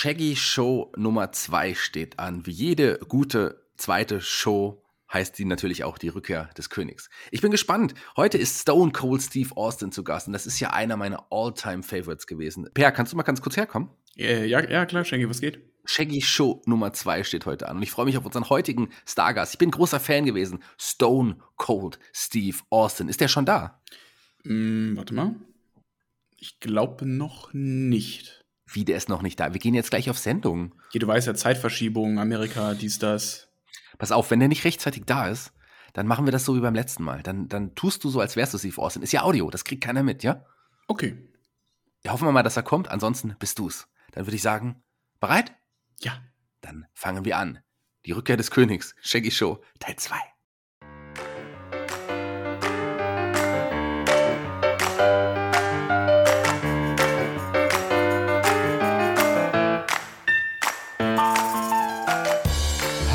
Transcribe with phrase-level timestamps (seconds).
[0.00, 2.46] Shaggy Show Nummer 2 steht an.
[2.46, 4.80] Wie jede gute zweite Show
[5.12, 7.10] heißt die natürlich auch die Rückkehr des Königs.
[7.32, 7.94] Ich bin gespannt.
[8.16, 12.28] Heute ist Stone Cold Steve Austin zu Gast und das ist ja einer meiner All-Time-Favorites
[12.28, 12.70] gewesen.
[12.74, 13.90] Per, kannst du mal ganz kurz herkommen?
[14.16, 15.58] Äh, ja, ja, klar, Shaggy, was geht?
[15.84, 19.54] Shaggy Show Nummer 2 steht heute an und ich freue mich auf unseren heutigen Stargast.
[19.54, 20.62] Ich bin großer Fan gewesen.
[20.78, 23.08] Stone Cold Steve Austin.
[23.08, 23.82] Ist der schon da?
[24.44, 25.34] Mm, warte mal.
[26.36, 28.37] Ich glaube noch nicht.
[28.70, 29.52] Wie, der ist noch nicht da?
[29.52, 30.74] Wir gehen jetzt gleich auf Sendung.
[30.92, 33.48] Ja, du weißt ja, Zeitverschiebung, Amerika, dies, das.
[33.96, 35.52] Pass auf, wenn der nicht rechtzeitig da ist,
[35.94, 37.22] dann machen wir das so wie beim letzten Mal.
[37.22, 39.02] Dann, dann tust du so, als wärst du Steve Austin.
[39.02, 40.44] Ist ja Audio, das kriegt keiner mit, ja?
[40.86, 41.16] Okay.
[42.04, 42.88] Ja, hoffen wir mal, dass er kommt.
[42.88, 43.88] Ansonsten bist du's.
[44.12, 44.82] Dann würde ich sagen,
[45.18, 45.54] bereit?
[46.00, 46.22] Ja.
[46.60, 47.60] Dann fangen wir an.
[48.04, 50.16] Die Rückkehr des Königs, Shaggy Show, Teil 2.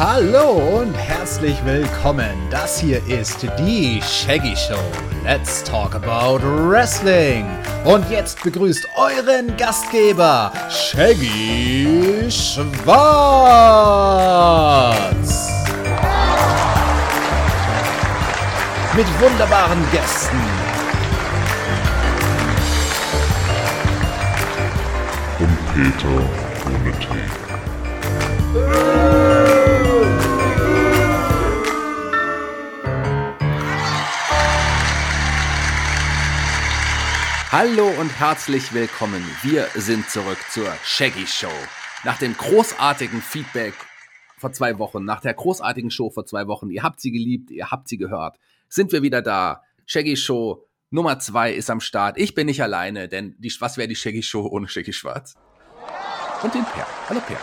[0.05, 2.35] Hallo und herzlich willkommen.
[2.51, 4.77] Das hier ist die Shaggy Show.
[5.23, 7.45] Let's talk about Wrestling.
[7.85, 12.73] Und jetzt begrüßt euren Gastgeber, Shaggy Schwarz.
[18.97, 20.41] Mit wunderbaren Gästen.
[25.39, 26.19] Und Peter
[26.65, 27.29] ohne Tee.
[37.53, 39.23] Hallo und herzlich willkommen.
[39.43, 41.53] Wir sind zurück zur Shaggy Show.
[42.03, 43.75] Nach dem großartigen Feedback
[44.39, 47.69] vor zwei Wochen, nach der großartigen Show vor zwei Wochen, ihr habt sie geliebt, ihr
[47.69, 49.61] habt sie gehört, sind wir wieder da.
[49.85, 52.17] Shaggy Show Nummer zwei ist am Start.
[52.17, 55.35] Ich bin nicht alleine, denn die, was wäre die Shaggy Show ohne Shaggy Schwarz?
[56.41, 56.87] Und den Per.
[57.07, 57.37] Hallo Per.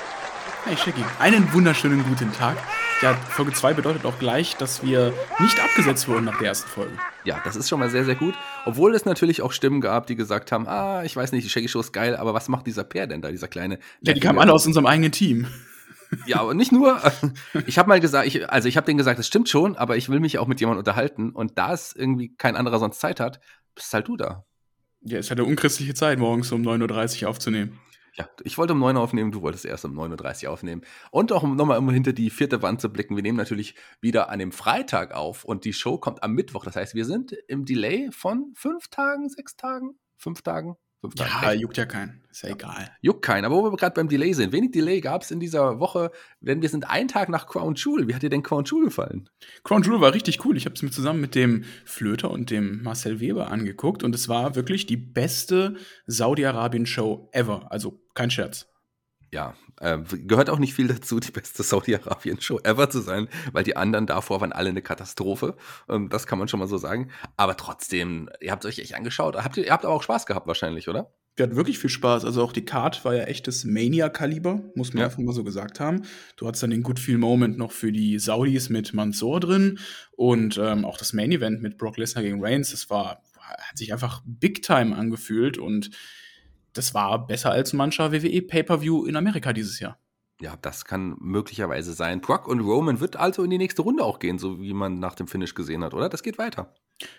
[0.65, 2.57] Hey Shaggy, einen wunderschönen guten Tag.
[3.03, 6.93] Ja, Folge 2 bedeutet auch gleich, dass wir nicht abgesetzt wurden nach der ersten Folge.
[7.25, 8.35] Ja, das ist schon mal sehr, sehr gut.
[8.67, 11.69] Obwohl es natürlich auch Stimmen gab, die gesagt haben, ah, ich weiß nicht, die Shaggy
[11.69, 13.79] Show ist geil, aber was macht dieser Per denn da, dieser kleine?
[14.03, 15.47] Ja, die kamen alle aus unserem eigenen Team.
[16.27, 17.01] Ja, aber nicht nur.
[17.67, 20.11] Ich habe mal gesagt, ich, also ich habe denen gesagt, das stimmt schon, aber ich
[20.11, 21.31] will mich auch mit jemandem unterhalten.
[21.31, 23.41] Und da es irgendwie kein anderer sonst Zeit hat,
[23.75, 24.45] bist halt du da.
[25.03, 27.79] Ja, es ist halt eine unchristliche Zeit, morgens um 9.30 Uhr aufzunehmen.
[28.15, 30.83] Ja, ich wollte um 9 Uhr aufnehmen, du wolltest erst um 9.30 Uhr aufnehmen.
[31.11, 33.17] Und auch um nochmal hinter die vierte Wand zu blicken.
[33.17, 36.65] Wir nehmen natürlich wieder an dem Freitag auf und die Show kommt am Mittwoch.
[36.65, 40.77] Das heißt, wir sind im Delay von fünf Tagen, sechs Tagen, fünf Tagen.
[41.01, 41.15] Fünf.
[41.17, 42.21] Ja, juckt ja keinen.
[42.31, 42.91] Ist ja egal.
[43.01, 43.47] Juckt keinen.
[43.47, 46.61] Aber wo wir gerade beim Delay sind, wenig Delay gab es in dieser Woche, denn
[46.61, 48.07] wir sind einen Tag nach Crown Jewel.
[48.07, 49.29] Wie hat dir denn Crown Jewel gefallen?
[49.65, 50.57] Crown Jewel war richtig cool.
[50.57, 54.29] Ich habe es mir zusammen mit dem Flöter und dem Marcel Weber angeguckt und es
[54.29, 57.73] war wirklich die beste Saudi-Arabien-Show ever.
[57.73, 58.71] Also kein Scherz
[59.33, 63.77] ja, äh, gehört auch nicht viel dazu, die beste Saudi-Arabien-Show ever zu sein, weil die
[63.77, 65.57] anderen davor waren alle eine Katastrophe.
[65.89, 67.11] Ähm, das kann man schon mal so sagen.
[67.37, 69.37] Aber trotzdem, ihr habt euch echt angeschaut.
[69.37, 71.13] Habt ihr, ihr habt aber auch Spaß gehabt wahrscheinlich, oder?
[71.37, 72.25] Wir hatten wirklich viel Spaß.
[72.25, 75.07] Also auch die Card war ja echtes Mania-Kaliber, muss man ja.
[75.07, 76.03] einfach mal so gesagt haben.
[76.37, 79.79] Du hattest dann den Good Feel Moment noch für die Saudis mit Mansour drin
[80.13, 82.73] und ähm, auch das Main Event mit Brock Lesnar gegen Reigns.
[82.73, 85.91] Das war, hat sich einfach Big Time angefühlt und
[86.73, 89.99] das war besser als mancher WWE Pay-per-View in Amerika dieses Jahr.
[90.41, 92.23] Ja, das kann möglicherweise sein.
[92.23, 95.15] Brock und Roman wird also in die nächste Runde auch gehen, so wie man nach
[95.15, 96.09] dem Finish gesehen hat, oder?
[96.09, 96.75] Das geht weiter.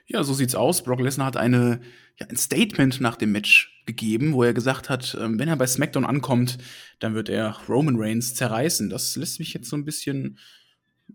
[0.07, 0.83] Ja, so sieht's aus.
[0.83, 1.81] Brock Lesnar hat eine,
[2.19, 5.67] ja, ein Statement nach dem Match gegeben, wo er gesagt hat, ähm, wenn er bei
[5.67, 6.57] SmackDown ankommt,
[6.99, 8.89] dann wird er Roman Reigns zerreißen.
[8.89, 10.39] Das lässt mich jetzt so ein bisschen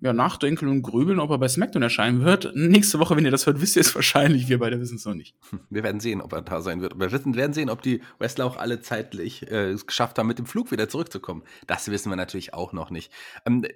[0.00, 2.52] ja, nachdenken und grübeln, ob er bei SmackDown erscheinen wird.
[2.54, 4.48] Nächste Woche, wenn ihr das hört, wisst ihr es wahrscheinlich.
[4.48, 5.34] Wir beide wissen es noch nicht.
[5.70, 6.98] Wir werden sehen, ob er da sein wird.
[6.98, 10.46] Wir werden sehen, ob die Wrestler auch alle zeitlich äh, es geschafft haben, mit dem
[10.46, 11.42] Flug wieder zurückzukommen.
[11.66, 13.12] Das wissen wir natürlich auch noch nicht.
[13.44, 13.66] Ähm,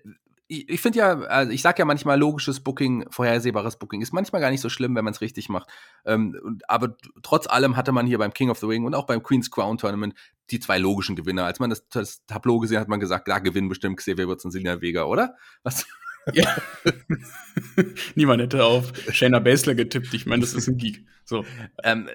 [0.50, 4.40] ich, ich finde ja, also ich sage ja manchmal, logisches Booking, vorhersehbares Booking ist manchmal
[4.40, 5.70] gar nicht so schlimm, wenn man es richtig macht.
[6.04, 9.22] Ähm, aber trotz allem hatte man hier beim King of the Ring und auch beim
[9.22, 10.14] Queen's Crown Tournament
[10.50, 11.44] die zwei logischen Gewinner.
[11.44, 14.44] Als man das, das Tableau gesehen hat, hat man gesagt, da gewinnen bestimmt Xavier Woods
[14.44, 15.36] und Selina Vega, oder?
[15.62, 15.86] Was?
[16.32, 16.56] Ja.
[18.14, 20.12] Niemand hätte auf Shayna Baszler getippt.
[20.14, 21.04] Ich meine, das ist ein Geek.
[21.24, 21.44] So.
[21.82, 22.08] Ähm,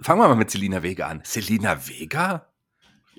[0.00, 1.20] fangen wir mal mit Selina Vega an.
[1.24, 2.48] Selina Vega?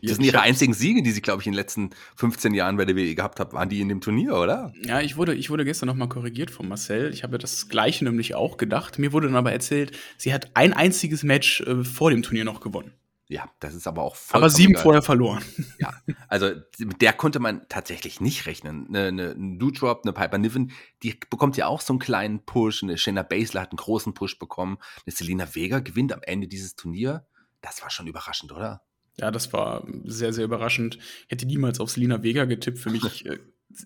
[0.02, 2.86] Das sind ihre einzigen Siege, die sie, glaube ich, in den letzten 15 Jahren bei
[2.86, 3.54] der WWE gehabt hat.
[3.54, 4.72] Waren die in dem Turnier, oder?
[4.84, 7.12] Ja, ich wurde, ich wurde gestern noch mal korrigiert von Marcel.
[7.12, 9.00] Ich habe das Gleiche nämlich auch gedacht.
[9.00, 12.62] Mir wurde dann aber erzählt, sie hat ein einziges Match äh, vor dem Turnier noch
[12.62, 12.94] gewonnen.
[13.29, 14.38] Ja, das ist aber auch voll.
[14.38, 14.83] Aber sieben egal.
[14.83, 15.44] vorher verloren.
[15.79, 15.94] Ja,
[16.27, 18.88] also mit der konnte man tatsächlich nicht rechnen.
[18.88, 20.71] Eine, eine, eine Doudrop, eine Piper Niven,
[21.03, 22.83] die bekommt ja auch so einen kleinen Push.
[22.83, 24.77] Eine Shayna Baszler hat einen großen Push bekommen.
[25.06, 27.27] Eine Selina Vega gewinnt am Ende dieses Turnier.
[27.62, 28.81] Das war schon überraschend, oder?
[29.18, 30.97] Ja, das war sehr, sehr überraschend.
[31.27, 32.80] Hätte niemals auf Selina Vega getippt.
[32.80, 33.39] Für mich, äh,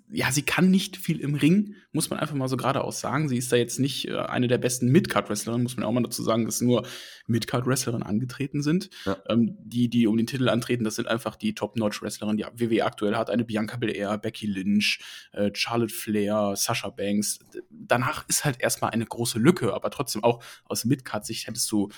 [0.09, 3.27] ja, sie kann nicht viel im Ring, muss man einfach mal so geradeaus sagen.
[3.27, 6.23] Sie ist da jetzt nicht äh, eine der besten Midcard-Wrestlerinnen, muss man auch mal dazu
[6.23, 6.85] sagen, dass nur
[7.27, 8.89] Midcard-Wrestlerinnen angetreten sind.
[9.05, 9.17] Ja.
[9.29, 12.37] Ähm, die, die um den Titel antreten, das sind einfach die Top-Notch-Wrestlerinnen.
[12.37, 14.99] Ja, WWE aktuell hat eine Bianca Belair, Becky Lynch,
[15.33, 17.39] äh, Charlotte Flair, Sasha Banks.
[17.69, 21.89] Danach ist halt erstmal eine große Lücke, aber trotzdem auch aus Midcard-Sicht hättest du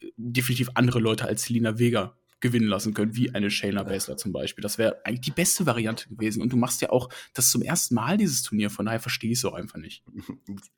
[0.00, 4.32] äh, definitiv andere Leute als Selina Vega gewinnen lassen können, wie eine Shayna Baszler zum
[4.32, 4.60] Beispiel.
[4.60, 6.42] Das wäre eigentlich die beste Variante gewesen.
[6.42, 9.38] Und du machst ja auch das zum ersten Mal, dieses Turnier, von daher verstehe ich
[9.38, 10.04] es auch einfach nicht.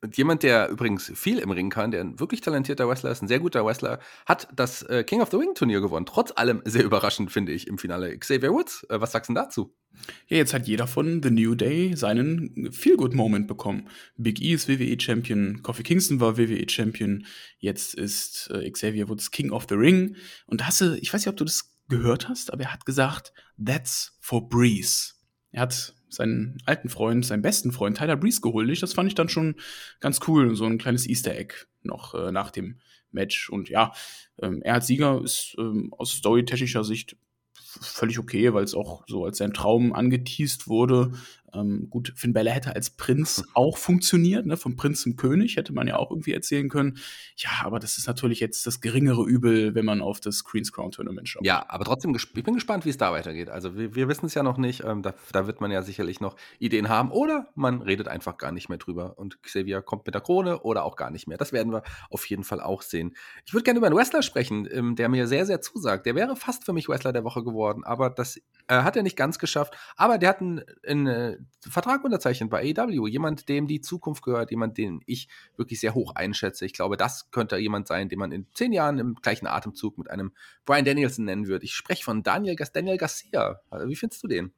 [0.01, 3.27] Und jemand, der übrigens viel im Ring kann, der ein wirklich talentierter Wrestler ist, ein
[3.27, 6.05] sehr guter Wrestler, hat das äh, King of the Ring Turnier gewonnen.
[6.05, 8.17] Trotz allem sehr überraschend, finde ich, im Finale.
[8.17, 9.75] Xavier Woods, äh, was sagst du dazu?
[10.27, 13.87] Ja, jetzt hat jeder von The New Day seinen Feel-Good-Moment bekommen.
[14.17, 17.25] Big E ist WWE-Champion, Kofi Kingston war WWE-Champion,
[17.59, 20.15] jetzt ist äh, Xavier Woods King of the Ring.
[20.47, 21.54] Und hast du, ich weiß nicht, ob du das
[21.87, 23.33] gehört hast, aber er hat gesagt,
[23.63, 25.13] that's for Breeze.
[25.51, 28.81] Er hat seinen alten Freund, seinen besten Freund Tyler Breeze geholt.
[28.81, 29.55] Das fand ich dann schon
[29.99, 31.53] ganz cool, so ein kleines Easter Egg
[31.83, 32.79] noch äh, nach dem
[33.11, 33.49] Match.
[33.49, 33.93] Und ja,
[34.41, 37.17] ähm, er als Sieger ist ähm, aus storytechnischer Sicht
[37.81, 41.13] völlig okay, weil es auch so als sein Traum angeteased wurde.
[41.55, 44.57] Ähm, gut, Finn Bella hätte als Prinz auch funktioniert, ne?
[44.57, 46.97] vom Prinz zum König hätte man ja auch irgendwie erzählen können.
[47.37, 50.91] Ja, aber das ist natürlich jetzt das geringere Übel, wenn man auf das Queen's Crown
[50.91, 51.45] Tournament schaut.
[51.45, 53.49] Ja, aber trotzdem, ich bin gespannt, wie es da weitergeht.
[53.49, 54.83] Also wir, wir wissen es ja noch nicht.
[54.83, 58.51] Ähm, da, da, wird man ja sicherlich noch Ideen haben oder man redet einfach gar
[58.51, 61.37] nicht mehr drüber und Xavier kommt mit der Krone oder auch gar nicht mehr.
[61.37, 63.15] Das werden wir auf jeden Fall auch sehen.
[63.45, 66.05] Ich würde gerne über einen Wrestler sprechen, ähm, der mir sehr, sehr zusagt.
[66.05, 68.37] Der wäre fast für mich Wrestler der Woche geworden, aber das
[68.67, 69.75] äh, hat er nicht ganz geschafft.
[69.95, 73.07] Aber der hat einen, einen äh, Vertrag unterzeichnet bei AEW.
[73.07, 75.27] Jemand, dem die Zukunft gehört, jemand, den ich
[75.57, 76.65] wirklich sehr hoch einschätze.
[76.65, 80.09] Ich glaube, das könnte jemand sein, den man in zehn Jahren im gleichen Atemzug mit
[80.09, 80.31] einem
[80.65, 81.65] Brian Danielson nennen würde.
[81.65, 83.59] Ich spreche von Daniel, Daniel Garcia.
[83.85, 84.53] Wie findest du den?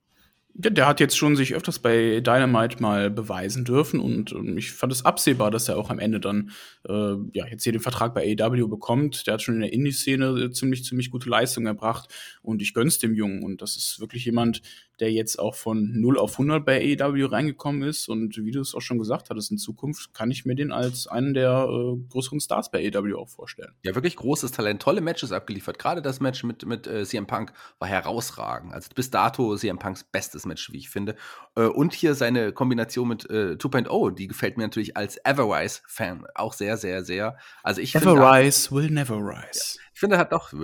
[0.60, 4.92] Der hat jetzt schon sich öfters bei Dynamite mal beweisen dürfen und, und ich fand
[4.92, 6.50] es absehbar, dass er auch am Ende dann
[6.90, 9.28] äh, ja jetzt hier den Vertrag bei AEW bekommt.
[9.28, 12.12] Der hat schon in der Indie-Szene ziemlich ziemlich gute Leistung erbracht
[12.42, 14.64] und ich gönn's dem Jungen und das ist wirklich jemand,
[15.00, 18.10] der jetzt auch von 0 auf 100 bei AEW reingekommen ist.
[18.10, 21.08] Und wie du es auch schon gesagt hattest, in Zukunft kann ich mir den als
[21.08, 23.74] einen der äh, größeren Stars bei AEW auch vorstellen.
[23.84, 25.80] Ja, wirklich großes Talent, tolle Matches abgeliefert.
[25.80, 28.74] Gerade das Match mit, mit äh, CM Punk war herausragend.
[28.74, 31.16] Also bis dato CM Punks bestes Match, wie ich finde.
[31.56, 36.54] Äh, und hier seine Kombination mit äh, 2.0, die gefällt mir natürlich als Everrise-Fan auch
[36.54, 37.38] sehr, sehr, sehr.
[37.64, 39.78] Also ich Everrise will never rise.
[39.78, 39.87] Ja.
[39.98, 40.60] Ich finde, er hat doch äh,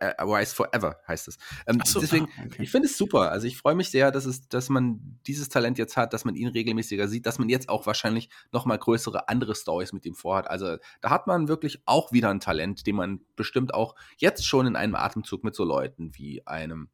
[0.00, 1.38] äh, Rise Forever heißt es.
[1.68, 2.64] Ähm, so, deswegen, ah, okay.
[2.64, 3.30] ich finde es super.
[3.30, 6.34] Also ich freue mich sehr, dass es, dass man dieses Talent jetzt hat, dass man
[6.34, 10.16] ihn regelmäßiger sieht, dass man jetzt auch wahrscheinlich noch mal größere andere Stories mit ihm
[10.16, 10.50] vorhat.
[10.50, 14.66] Also da hat man wirklich auch wieder ein Talent, den man bestimmt auch jetzt schon
[14.66, 16.88] in einem Atemzug mit so Leuten wie einem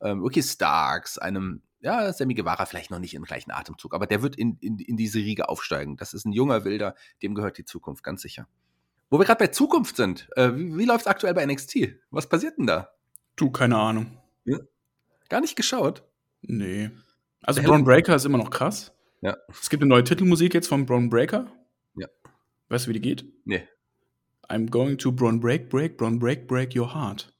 [0.00, 4.22] ähm, Ricky Starks, einem ja, Sammy Guevara vielleicht noch nicht im gleichen Atemzug, aber der
[4.22, 5.96] wird in, in, in diese Riege aufsteigen.
[5.96, 8.46] Das ist ein junger Wilder, dem gehört die Zukunft, ganz sicher.
[9.10, 11.94] Wo wir gerade bei Zukunft sind, äh, wie, wie läuft es aktuell bei NXT?
[12.10, 12.90] Was passiert denn da?
[13.36, 14.18] Du, keine Ahnung.
[14.44, 14.58] Ja.
[15.28, 16.02] Gar nicht geschaut?
[16.42, 16.90] Nee.
[17.42, 18.92] Also Braun Breaker ist immer noch krass.
[19.20, 19.36] Ja.
[19.48, 21.46] Es gibt eine neue Titelmusik jetzt von Braun Breaker.
[21.96, 22.08] Ja.
[22.68, 23.24] Weißt du, wie die geht?
[23.44, 23.66] Nee.
[24.48, 27.32] I'm going to Braun Break, Break, Braun Break, Break your heart.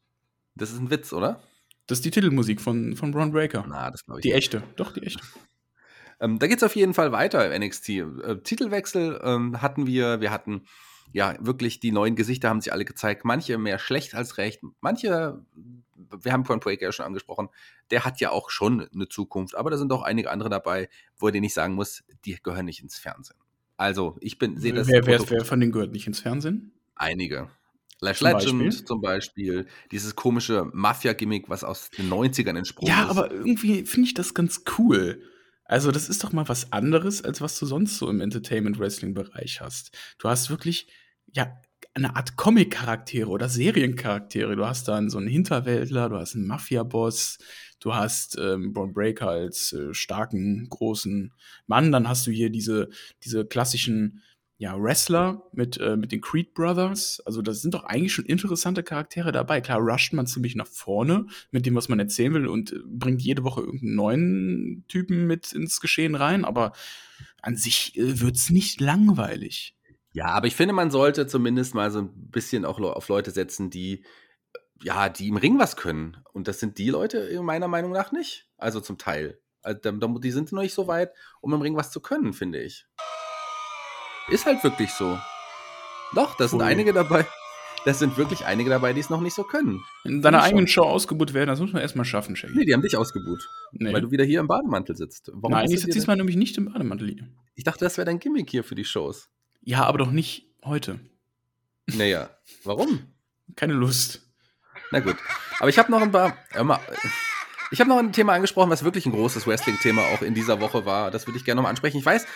[0.54, 1.42] Das ist ein Witz, oder?
[1.86, 3.64] Das ist die Titelmusik von, von Braun Breaker.
[3.68, 4.38] Na, das glaube ich Die nicht.
[4.38, 4.62] echte.
[4.76, 5.22] Doch, die echte.
[6.18, 7.88] Ähm, da geht es auf jeden Fall weiter im NXT.
[7.90, 10.18] Äh, Titelwechsel ähm, hatten wir.
[10.22, 10.62] Wir hatten
[11.12, 13.24] ja, wirklich die neuen Gesichter haben sich alle gezeigt.
[13.24, 14.60] Manche mehr schlecht als recht.
[14.80, 15.42] Manche,
[15.94, 17.48] wir haben Point Breaker ja schon angesprochen,
[17.90, 19.56] der hat ja auch schon eine Zukunft.
[19.56, 22.66] Aber da sind auch einige andere dabei, wo er dir nicht sagen muss, die gehören
[22.66, 23.38] nicht ins Fernsehen.
[23.76, 24.88] Also, ich bin, sehe das.
[24.88, 26.72] Wer, wer, wer von denen gehört nicht ins Fernsehen?
[26.94, 27.50] Einige.
[28.00, 28.84] Lash zum Legend Beispiel?
[28.84, 33.04] zum Beispiel, dieses komische Mafia-Gimmick, was aus den 90ern entsprungen ja, ist.
[33.04, 35.22] Ja, aber irgendwie finde ich das ganz cool.
[35.68, 39.96] Also, das ist doch mal was anderes, als was du sonst so im Entertainment-Wrestling-Bereich hast.
[40.18, 40.88] Du hast wirklich
[41.32, 41.60] ja,
[41.94, 44.54] eine Art Comic-Charaktere oder Seriencharaktere.
[44.54, 47.38] Du hast dann so einen Hinterwäldler, du hast einen Mafia-Boss,
[47.80, 51.32] du hast ähm, Braun Breaker als äh, starken, großen
[51.66, 52.88] Mann, dann hast du hier diese,
[53.24, 54.22] diese klassischen
[54.58, 57.20] ja, Wrestler mit, äh, mit den Creed Brothers.
[57.26, 59.60] Also, das sind doch eigentlich schon interessante Charaktere dabei.
[59.60, 63.20] Klar, rusht man ziemlich nach vorne mit dem, was man erzählen will und äh, bringt
[63.20, 66.72] jede Woche irgendeinen neuen Typen mit ins Geschehen rein, aber
[67.42, 69.76] an sich äh, wird's nicht langweilig.
[70.12, 73.68] Ja, aber ich finde, man sollte zumindest mal so ein bisschen auch auf Leute setzen,
[73.68, 74.04] die
[74.82, 76.18] ja, die im Ring was können.
[76.32, 78.48] Und das sind die Leute meiner Meinung nach nicht.
[78.56, 79.38] Also zum Teil.
[79.62, 79.78] Also,
[80.18, 82.86] die sind noch nicht so weit, um im Ring was zu können, finde ich.
[84.28, 85.18] Ist halt wirklich so.
[86.14, 86.66] Doch, da sind Ui.
[86.66, 87.26] einige dabei.
[87.84, 89.84] das sind wirklich einige dabei, die es noch nicht so können.
[90.04, 92.56] In deiner eigenen Show ausgebuht werden, das muss man erstmal schaffen, Shaggy.
[92.56, 93.48] Nee, die haben dich ausgebucht.
[93.72, 93.92] Nee.
[93.92, 95.30] Weil du wieder hier im Bademantel sitzt.
[95.32, 97.28] Warum Nein, ich sitze diesmal nämlich nicht im Bademantel hier.
[97.54, 99.28] Ich dachte, das wäre dein Gimmick hier für die Shows.
[99.62, 100.98] Ja, aber doch nicht heute.
[101.86, 102.30] Naja,
[102.64, 103.06] warum?
[103.54, 104.22] Keine Lust.
[104.90, 105.16] Na gut.
[105.60, 106.36] Aber ich habe noch ein paar.
[106.50, 106.80] hör mal,
[107.70, 110.84] Ich habe noch ein Thema angesprochen, was wirklich ein großes Wrestling-Thema auch in dieser Woche
[110.84, 111.10] war.
[111.12, 111.98] Das würde ich gerne nochmal ansprechen.
[111.98, 112.26] Ich weiß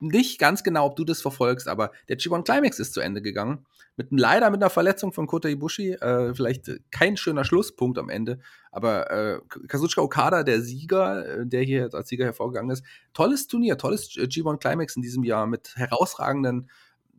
[0.00, 3.66] nicht ganz genau, ob du das verfolgst, aber der G1 Climax ist zu Ende gegangen.
[3.96, 5.92] Mit, leider mit einer Verletzung von Kota Ibushi.
[5.92, 8.40] Äh, vielleicht äh, kein schöner Schlusspunkt am Ende.
[8.72, 12.84] Aber äh, Kazuchika Okada, der Sieger, äh, der hier als Sieger hervorgegangen ist.
[13.12, 16.68] Tolles Turnier, tolles äh, G1 Climax in diesem Jahr mit herausragenden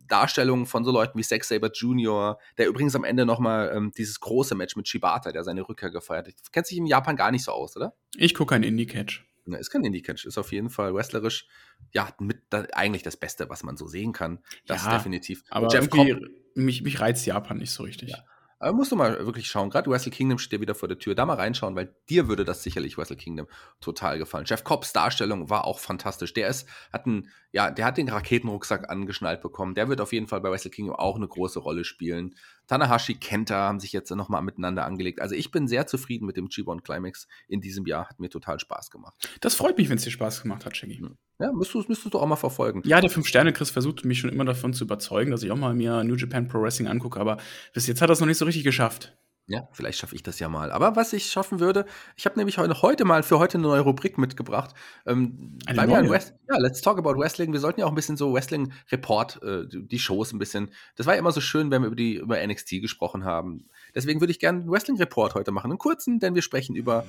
[0.06, 4.20] Darstellungen von so Leuten wie Zack Saber Jr., der übrigens am Ende nochmal ähm, dieses
[4.20, 6.34] große Match mit Shibata, der seine Rückkehr gefeiert hat.
[6.52, 7.94] Kennt sich in Japan gar nicht so aus, oder?
[8.16, 9.24] Ich gucke kein Indie-Catch.
[9.46, 11.46] Ne, ist kein Indie-Catch, ist auf jeden Fall wrestlerisch,
[11.92, 14.40] ja, mit da, eigentlich das Beste, was man so sehen kann.
[14.66, 15.44] Das Ja, definitiv.
[15.50, 16.08] Aber Jeff Cobb,
[16.54, 18.10] mich, mich reizt Japan nicht so richtig.
[18.10, 18.24] Ja.
[18.58, 19.70] aber musst du mal wirklich schauen.
[19.70, 21.14] Gerade Wrestle Kingdom steht ja wieder vor der Tür.
[21.14, 23.46] Da mal reinschauen, weil dir würde das sicherlich Wrestle Kingdom
[23.80, 24.46] total gefallen.
[24.48, 26.32] Jeff Cobbs Darstellung war auch fantastisch.
[26.32, 29.74] Der ist, hat einen, ja, der hat den Raketenrucksack angeschnallt bekommen.
[29.74, 32.34] Der wird auf jeden Fall bei Wrestle Kingdom auch eine große Rolle spielen.
[32.66, 35.20] Tanahashi, Kenta haben sich jetzt nochmal miteinander angelegt.
[35.20, 38.08] Also ich bin sehr zufrieden mit dem G1 Climax in diesem Jahr.
[38.08, 39.14] Hat mir total Spaß gemacht.
[39.40, 41.02] Das freut mich, wenn es dir Spaß gemacht hat, Shaggy.
[41.38, 42.82] Ja, müsstest, müsstest du auch mal verfolgen.
[42.84, 46.02] Ja, der Fünf-Sterne-Chris versucht mich schon immer davon zu überzeugen, dass ich auch mal mir
[46.02, 47.36] New Japan Pro Wrestling angucke, aber
[47.74, 49.16] bis jetzt hat er es noch nicht so richtig geschafft.
[49.48, 50.72] Ja, vielleicht schaffe ich das ja mal.
[50.72, 51.86] Aber was ich schaffen würde,
[52.16, 54.74] ich habe nämlich heute, heute mal für heute eine neue Rubrik mitgebracht.
[55.06, 56.10] Ähm, Eine ein neue?
[56.10, 57.52] Wrest ja, Let's Talk About Wrestling.
[57.52, 60.72] Wir sollten ja auch ein bisschen so Wrestling-Report, äh, die Shows ein bisschen.
[60.96, 63.68] Das war ja immer so schön, wenn wir über, die, über NXT gesprochen haben.
[63.94, 65.70] Deswegen würde ich gerne einen Wrestling-Report heute machen.
[65.70, 67.04] Einen kurzen, denn wir sprechen über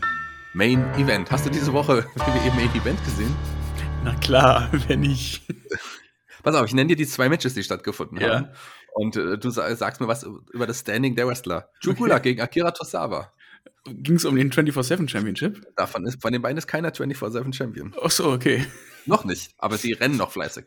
[0.54, 1.32] Main Event.
[1.32, 3.36] Hast du diese Woche WWE Main Event gesehen?
[4.04, 5.42] Na klar, wenn ich.
[6.44, 8.36] Pass auf, ich nenne dir die zwei Matches, die stattgefunden Ja.
[8.36, 8.50] haben.
[8.98, 11.70] Und äh, du sa- sagst mir was über das Standing der Wrestler.
[11.82, 13.32] Jukula gegen Akira Tosawa.
[13.86, 15.66] Ging es um den 24-7 Championship?
[15.76, 17.94] Davon ist, von den beiden ist keiner 24-7 Champion.
[18.02, 18.66] Ach so, okay.
[19.06, 20.66] Noch nicht, aber sie rennen noch fleißig.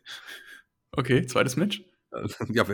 [0.93, 1.83] Okay, zweites Match.
[2.13, 2.65] Äh, Ja,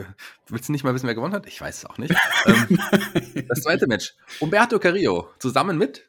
[0.48, 1.46] willst du nicht mal wissen, wer gewonnen hat?
[1.46, 2.14] Ich weiß es auch nicht.
[2.46, 2.78] ähm,
[3.48, 4.14] das zweite Match.
[4.40, 6.06] Umberto Carrillo zusammen mit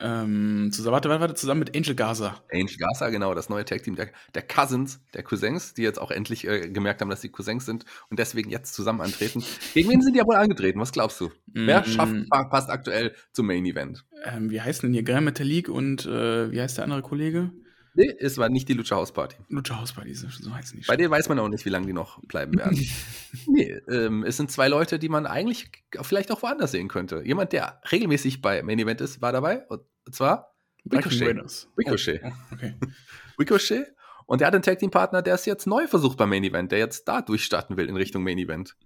[0.00, 2.42] ähm, zusammen, warte, warte, warte, zusammen mit Angel Gaza.
[2.52, 6.46] Angel Garza, genau, das neue Tag-Team der, der Cousins, der Cousins, die jetzt auch endlich
[6.46, 9.42] äh, gemerkt haben, dass sie Cousins sind und deswegen jetzt zusammen antreten.
[9.74, 10.80] Gegen wen sind die ja wohl angetreten?
[10.80, 11.30] Was glaubst du?
[11.46, 14.04] Wer Mm, schafft, pa- passt aktuell zum Main Event?
[14.24, 15.02] Ähm, wie heißt denn hier?
[15.02, 17.50] Grand Metalik und äh, wie heißt der andere Kollege?
[17.96, 19.36] Nee, es war nicht die Lucha House Party.
[19.48, 20.86] Lucha House Party, so so heißen die.
[20.86, 22.78] Bei denen weiß man auch nicht, wie lange die noch bleiben werden.
[23.46, 25.70] nee, ähm, es sind zwei Leute, die man eigentlich
[26.02, 27.22] vielleicht auch woanders sehen könnte.
[27.24, 29.66] Jemand, der regelmäßig bei Main Event ist, war dabei.
[29.68, 30.54] Und zwar
[30.92, 31.66] Ricochet.
[31.78, 32.20] Ricochet.
[32.24, 32.74] Oh, okay.
[33.38, 33.86] Ricochet.
[34.26, 36.72] Und der hat einen Tag Team Partner, der es jetzt neu versucht beim Main Event,
[36.72, 38.76] der jetzt da durchstarten will in Richtung Main Event.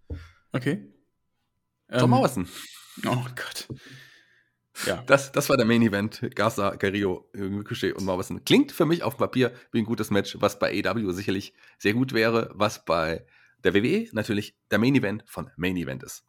[0.53, 0.93] Okay.
[1.89, 2.49] Tom Ähm, Morrison.
[3.07, 3.69] Oh Gott.
[4.87, 5.03] Ja.
[5.07, 6.21] Das, das war der Main Event.
[6.35, 8.45] Garza, Carrillo, Ricochet und Morrison.
[8.45, 11.95] Klingt für mich auf dem Papier wie ein gutes Match, was bei AEW sicherlich sehr
[11.95, 13.25] gut wäre, was bei
[13.65, 16.25] der WWE natürlich der Main Event von Main Event ist.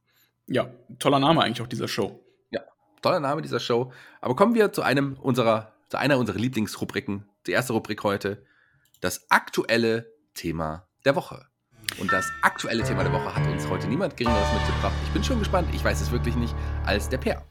[0.47, 2.25] ja, toller Name eigentlich auch dieser Show.
[3.01, 3.91] Toller Name dieser Show.
[4.21, 7.25] Aber kommen wir zu einem unserer, zu einer unserer Lieblingsrubriken.
[7.47, 8.45] Die erste Rubrik heute.
[8.99, 11.47] Das aktuelle Thema der Woche.
[11.99, 14.93] Und das aktuelle Thema der Woche hat uns heute niemand Geringeres mitgebracht.
[15.05, 15.67] Ich bin schon gespannt.
[15.73, 16.53] Ich weiß es wirklich nicht,
[16.85, 17.43] als der Peer.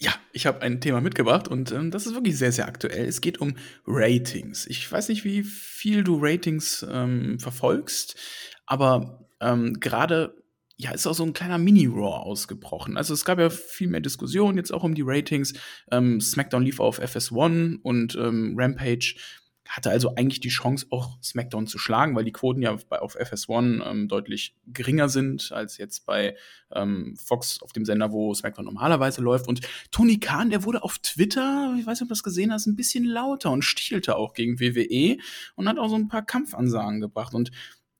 [0.00, 3.06] Ja, ich habe ein Thema mitgebracht und ähm, das ist wirklich sehr, sehr aktuell.
[3.06, 4.66] Es geht um Ratings.
[4.66, 8.16] Ich weiß nicht, wie viel du Ratings ähm, verfolgst,
[8.64, 10.34] aber ähm, gerade
[10.80, 12.96] ja, ist auch so ein kleiner Mini-Raw ausgebrochen.
[12.96, 15.54] Also es gab ja viel mehr Diskussionen jetzt auch um die Ratings.
[15.90, 19.16] Ähm, SmackDown lief auf FS1 und ähm, Rampage
[19.68, 23.16] hatte also eigentlich die Chance, auch SmackDown zu schlagen, weil die Quoten ja bei, auf
[23.16, 26.36] FS1 ähm, deutlich geringer sind als jetzt bei
[26.72, 29.46] ähm, Fox auf dem Sender, wo SmackDown normalerweise läuft.
[29.46, 29.60] Und
[29.90, 32.76] Tony Khan, der wurde auf Twitter, ich weiß nicht, ob du das gesehen hast, ein
[32.76, 35.18] bisschen lauter und stielte auch gegen WWE
[35.54, 37.34] und hat auch so ein paar Kampfansagen gebracht.
[37.34, 37.50] Und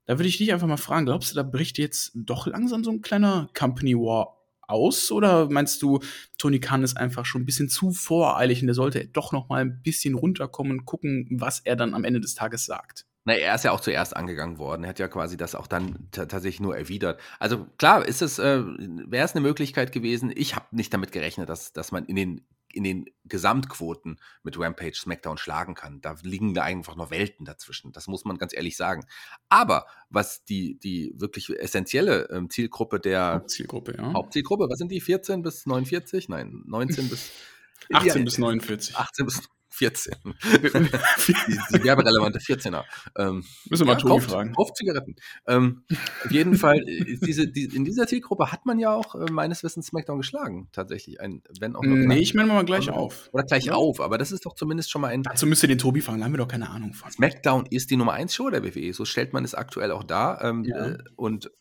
[0.05, 2.89] da würde ich dich einfach mal fragen, glaubst du, da bricht jetzt doch langsam so
[2.89, 4.38] ein kleiner Company War
[4.69, 5.11] aus?
[5.11, 5.99] Oder meinst du,
[6.37, 9.61] Tony Khan ist einfach schon ein bisschen zu voreilig und der sollte doch noch mal
[9.61, 13.05] ein bisschen runterkommen und gucken, was er dann am Ende des Tages sagt?
[13.25, 14.83] Na, er ist ja auch zuerst angegangen worden.
[14.83, 17.19] Er hat ja quasi das auch dann ta- tatsächlich nur erwidert.
[17.37, 20.31] Also klar, ist es, äh, wäre es eine Möglichkeit gewesen.
[20.33, 22.41] Ich habe nicht damit gerechnet, dass, dass man in den,
[22.73, 26.01] in den Gesamtquoten mit Rampage SmackDown schlagen kann.
[26.01, 27.91] Da liegen da einfach noch Welten dazwischen.
[27.91, 29.05] Das muss man ganz ehrlich sagen.
[29.49, 34.13] Aber was die, die wirklich essentielle ähm, Zielgruppe der Zielgruppe, ja.
[34.13, 35.01] Hauptzielgruppe, was sind die?
[35.01, 36.29] 14 bis 49?
[36.29, 37.31] Nein, 19 bis
[37.93, 38.95] 18 Ja, bis 49.
[38.95, 40.13] 18 bis 14.
[40.23, 40.63] die,
[41.77, 42.83] die werberelevante 14er.
[43.17, 44.53] Ähm, Müssen wir mal ja, Tobi kauft, fragen.
[44.53, 45.15] Kauft Zigaretten.
[45.47, 45.83] Ähm,
[46.25, 49.87] auf jeden Fall, diese, die, in dieser Zielgruppe hat man ja auch äh, meines Wissens
[49.87, 51.21] SmackDown geschlagen, tatsächlich.
[51.21, 53.29] Ein, wenn auch nee, ich meine mal gleich auf.
[53.31, 53.73] Oder gleich ja.
[53.73, 55.23] auf, aber das ist doch zumindest schon mal ein.
[55.23, 57.11] Dazu müsst ihr den Tobi fragen, da haben wir doch keine Ahnung von.
[57.11, 60.43] SmackDown ist die Nummer 1 Show der WWE, so stellt man es aktuell auch dar.
[60.43, 60.87] Ähm, ja.
[60.87, 61.51] äh, und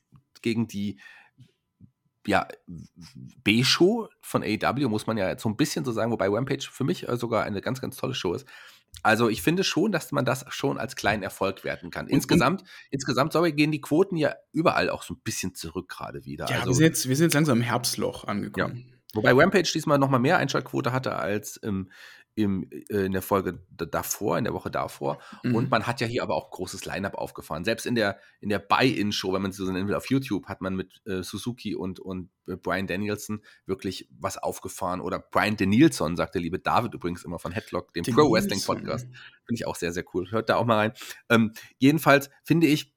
[0.41, 0.99] gegen die
[2.29, 2.47] ja,
[3.43, 6.85] B-Show von AEW, muss man ja jetzt so ein bisschen so sagen, wobei Rampage für
[6.85, 8.47] mich äh, sogar eine ganz, ganz tolle Show ist.
[9.03, 12.07] Also ich finde schon, dass man das schon als kleinen Erfolg werten kann.
[12.07, 16.27] Insgesamt, und, insgesamt sorry, gehen die Quoten ja überall auch so ein bisschen zurück gerade
[16.27, 16.51] wieder.
[16.51, 18.89] Ja, also, wir, sind jetzt, wir sind jetzt langsam im Herbstloch angekommen.
[18.91, 18.99] Ja.
[19.15, 21.91] Wobei Rampage diesmal noch mal mehr Einschaltquote hatte als im
[22.39, 25.19] im, äh, in der Folge davor, in der Woche davor.
[25.43, 25.55] Mhm.
[25.57, 27.65] Und man hat ja hier aber auch großes Line-up aufgefahren.
[27.65, 30.61] Selbst in der, in der Buy-In-Show, wenn man sie so nennen will, auf YouTube, hat
[30.61, 35.01] man mit äh, Suzuki und, und äh, Brian Danielson wirklich was aufgefahren.
[35.01, 39.07] Oder Brian Danielson, sagt der liebe David übrigens immer von Headlock, dem Pro-Wrestling-Podcast.
[39.09, 40.31] Finde ich auch sehr, sehr cool.
[40.31, 40.93] Hört da auch mal rein.
[41.29, 42.95] Ähm, jedenfalls finde ich,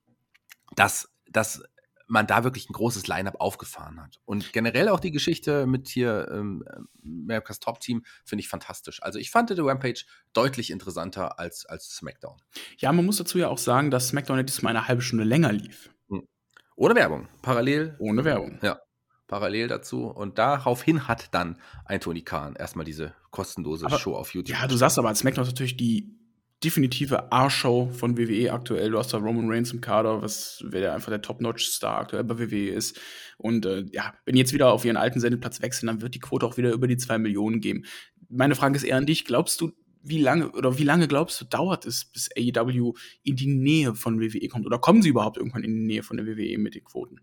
[0.75, 1.63] dass, dass
[2.11, 4.19] man da wirklich ein großes Line-up aufgefahren hat.
[4.25, 6.63] Und generell auch die Geschichte mit hier ähm,
[7.03, 9.01] America's Top Team finde ich fantastisch.
[9.01, 10.03] Also ich fand The Rampage
[10.33, 12.37] deutlich interessanter als, als SmackDown.
[12.77, 15.53] Ja, man muss dazu ja auch sagen, dass SmackDown ja diesmal eine halbe Stunde länger
[15.53, 15.89] lief.
[16.09, 16.27] Hm.
[16.75, 17.29] Ohne Werbung.
[17.41, 17.95] Parallel.
[17.99, 18.59] Ohne Werbung.
[18.61, 18.81] Ja.
[19.27, 20.07] Parallel dazu.
[20.07, 24.57] Und daraufhin hat dann ein Tony Khan erstmal diese kostenlose aber, Show auf YouTube.
[24.57, 26.20] Ja, du sagst aber, als SmackDown ist natürlich die
[26.63, 28.91] definitive A-Show von WWE aktuell.
[28.91, 32.69] Du hast da Roman Reigns im Kader, was wer einfach der Top-Notch-Star aktuell bei WWE
[32.69, 32.99] ist.
[33.37, 36.19] Und äh, ja, wenn die jetzt wieder auf ihren alten Sendeplatz wechseln, dann wird die
[36.19, 37.85] Quote auch wieder über die zwei Millionen geben.
[38.29, 39.71] Meine Frage ist eher an dich: Glaubst du,
[40.03, 44.19] wie lange oder wie lange glaubst du, dauert es, bis AEW in die Nähe von
[44.19, 44.65] WWE kommt?
[44.65, 47.19] Oder kommen sie überhaupt irgendwann in die Nähe von der WWE mit den Quoten?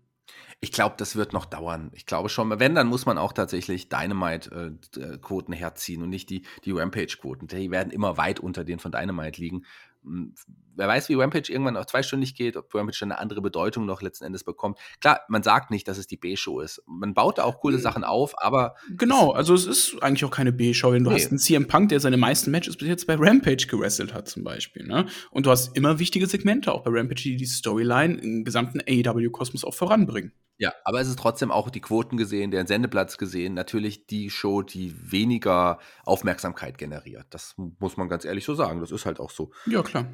[0.61, 1.89] Ich glaube, das wird noch dauern.
[1.93, 6.45] Ich glaube schon, wenn, dann muss man auch tatsächlich Dynamite-Quoten äh, herziehen und nicht die,
[6.65, 7.47] die Rampage-Quoten.
[7.47, 9.65] Die werden immer weit unter denen von Dynamite liegen.
[10.03, 10.33] Hm,
[10.75, 14.25] wer weiß, wie Rampage irgendwann auch zweistündig geht, ob Rampage eine andere Bedeutung noch letzten
[14.25, 14.77] Endes bekommt.
[15.01, 16.81] Klar, man sagt nicht, dass es die B-Show ist.
[16.85, 17.81] Man baut da auch coole hm.
[17.81, 18.75] Sachen auf, aber.
[18.97, 20.91] Genau, also es ist eigentlich auch keine B-Show.
[20.91, 21.17] Wenn du nee.
[21.17, 24.43] hast einen CM Punk, der seine meisten Matches bis jetzt bei Rampage gewrestelt hat, zum
[24.43, 24.85] Beispiel.
[24.85, 25.07] Ne?
[25.31, 29.65] Und du hast immer wichtige Segmente auch bei Rampage, die die Storyline im gesamten AEW-Kosmos
[29.65, 30.33] auch voranbringen.
[30.59, 34.61] Ja, aber es ist trotzdem auch die Quoten gesehen, der Sendeplatz gesehen, natürlich die Show,
[34.61, 37.27] die weniger Aufmerksamkeit generiert.
[37.29, 38.81] Das muss man ganz ehrlich so sagen.
[38.81, 39.51] Das ist halt auch so.
[39.65, 40.05] Ja, klar.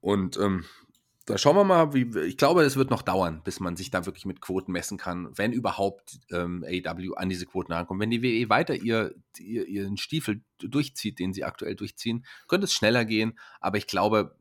[0.00, 0.64] Und ähm,
[1.28, 4.06] da schauen wir mal, wie, ich glaube, es wird noch dauern, bis man sich da
[4.06, 8.00] wirklich mit Quoten messen kann, wenn überhaupt ähm, AEW an diese Quoten rankommt.
[8.00, 12.72] Wenn die WE weiter ihr, ihr, ihren Stiefel durchzieht, den sie aktuell durchziehen, könnte es
[12.72, 13.38] schneller gehen.
[13.60, 14.37] Aber ich glaube,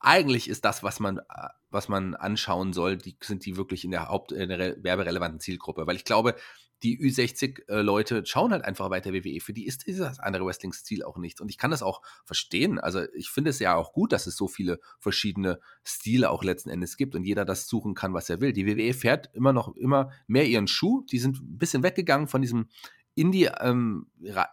[0.00, 3.90] eigentlich ist das, was man, äh, was man anschauen soll, die sind die wirklich in
[3.90, 5.86] der Haupt, in der werberelevanten Zielgruppe.
[5.86, 6.36] Weil ich glaube,
[6.82, 9.40] die Ü60-Leute äh, schauen halt einfach weiter WWE.
[9.40, 11.40] Für die ist dieses andere Wrestling-Stil auch nichts.
[11.40, 12.78] Und ich kann das auch verstehen.
[12.78, 16.70] Also ich finde es ja auch gut, dass es so viele verschiedene Stile auch letzten
[16.70, 18.52] Endes gibt und jeder das suchen kann, was er will.
[18.52, 21.02] Die WWE fährt immer noch immer mehr ihren Schuh.
[21.10, 22.68] Die sind ein bisschen weggegangen von diesem
[23.16, 24.06] Indie, ähm,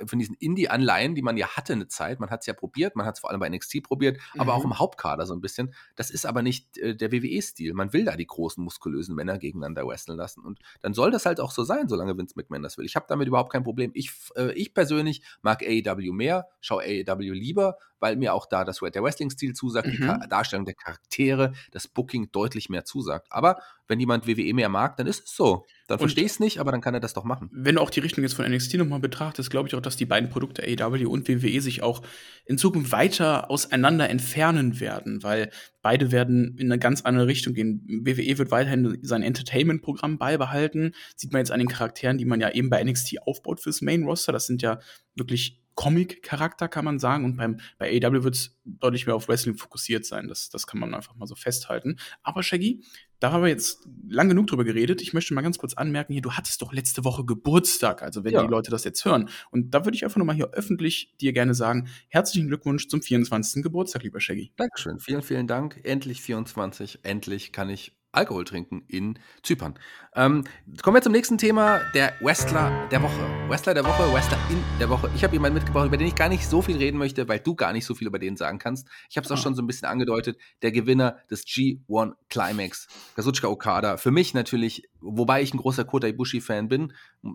[0.05, 3.05] von diesen Indie-Anleihen, die man ja hatte eine Zeit, man hat es ja probiert, man
[3.05, 4.41] hat es vor allem bei NXT probiert, mhm.
[4.41, 4.71] aber auch mhm.
[4.71, 5.73] im Hauptkader so ein bisschen.
[5.95, 7.73] Das ist aber nicht äh, der WWE-Stil.
[7.73, 10.45] Man will da die großen, muskulösen Männer gegeneinander wresteln lassen.
[10.45, 12.85] Und dann soll das halt auch so sein, solange Vince McMahon das will.
[12.85, 13.91] Ich habe damit überhaupt kein Problem.
[13.93, 18.79] Ich, äh, ich persönlich mag AEW mehr, schaue AEW lieber, weil mir auch da das,
[18.79, 20.19] der Wrestling-Stil zusagt, mhm.
[20.21, 23.27] die Darstellung der Charaktere, das Booking deutlich mehr zusagt.
[23.29, 25.65] Aber wenn jemand WWE mehr mag, dann ist es so.
[25.87, 27.49] Dann verstehe ich es nicht, aber dann kann er das doch machen.
[27.53, 30.05] Wenn du auch die Richtung jetzt von NXT nochmal betrachtest, glaube ich auch, dass die
[30.05, 32.01] beiden Produkte AEW und WWE sich auch
[32.45, 35.49] in Zukunft weiter auseinander entfernen werden, weil
[35.81, 37.85] beide werden in eine ganz andere Richtung gehen.
[37.87, 40.93] WWE wird weiterhin sein Entertainment-Programm beibehalten.
[41.15, 44.33] Sieht man jetzt an den Charakteren, die man ja eben bei NXT aufbaut fürs Main-Roster.
[44.33, 44.79] Das sind ja
[45.15, 47.25] wirklich Comic-Charakter, kann man sagen.
[47.25, 50.27] Und beim, bei AEW wird es deutlich mehr auf Wrestling fokussiert sein.
[50.27, 51.97] Das, das kann man einfach mal so festhalten.
[52.21, 52.83] Aber Shaggy,
[53.19, 55.01] da haben wir jetzt lang genug drüber geredet.
[55.01, 58.33] Ich möchte mal ganz kurz anmerken, hier, du hattest doch letzte Woche Geburtstag, also wenn
[58.33, 58.43] ja.
[58.43, 59.29] die Leute das jetzt hören.
[59.49, 63.63] Und da würde ich einfach nochmal hier öffentlich dir gerne sagen, herzlichen Glückwunsch zum 24.
[63.63, 64.51] Geburtstag, lieber Shaggy.
[64.57, 65.79] Dankeschön, vielen, vielen Dank.
[65.83, 69.73] Endlich 24, endlich kann ich Alkohol trinken in Zypern.
[70.15, 70.43] Ähm,
[70.83, 73.49] kommen wir zum nächsten Thema, der Wrestler der Woche.
[73.49, 75.09] Wrestler der Woche, Wrestler in der Woche.
[75.15, 77.55] Ich habe jemanden mitgebracht, über den ich gar nicht so viel reden möchte, weil du
[77.55, 78.87] gar nicht so viel über den sagen kannst.
[79.09, 79.41] Ich habe es auch ah.
[79.41, 80.37] schon so ein bisschen angedeutet.
[80.61, 83.97] Der Gewinner des G1 Climax, Kazuchika Okada.
[83.97, 86.93] Für mich natürlich, wobei ich ein großer Kota Ibushi-Fan bin,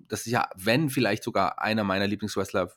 [0.08, 2.70] das ist ja, wenn vielleicht sogar einer meiner Lieblingswrestler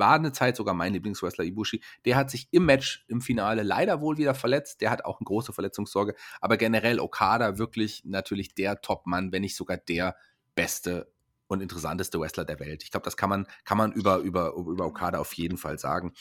[0.00, 1.80] war eine Zeit sogar mein Lieblingswrestler Ibushi.
[2.04, 4.80] Der hat sich im Match, im Finale leider wohl wieder verletzt.
[4.80, 6.16] Der hat auch eine große Verletzungssorge.
[6.40, 10.16] Aber generell Okada wirklich natürlich der Top-Mann, wenn nicht sogar der
[10.56, 11.12] beste
[11.46, 12.82] und interessanteste Wrestler der Welt.
[12.82, 16.12] Ich glaube, das kann man, kann man über, über, über Okada auf jeden Fall sagen.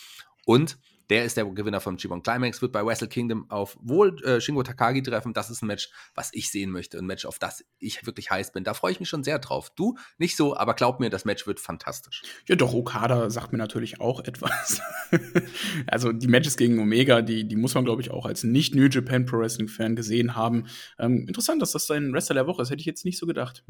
[0.45, 0.77] Und
[1.09, 4.63] der ist der Gewinner vom G1 Climax, wird bei Wrestle Kingdom auf wohl äh, Shingo
[4.63, 5.33] Takagi treffen.
[5.33, 6.97] Das ist ein Match, was ich sehen möchte.
[6.99, 8.63] Ein Match, auf das ich wirklich heiß bin.
[8.63, 9.71] Da freue ich mich schon sehr drauf.
[9.75, 12.21] Du nicht so, aber glaub mir, das Match wird fantastisch.
[12.47, 14.81] Ja, doch, Okada sagt mir natürlich auch etwas.
[15.87, 19.25] also die Matches gegen Omega, die, die muss man, glaube ich, auch als nicht-New Japan
[19.25, 20.67] Pro Wrestling-Fan gesehen haben.
[20.99, 22.69] Ähm, interessant, dass das dein Wrestler der Woche ist.
[22.69, 23.63] Hätte ich jetzt nicht so gedacht.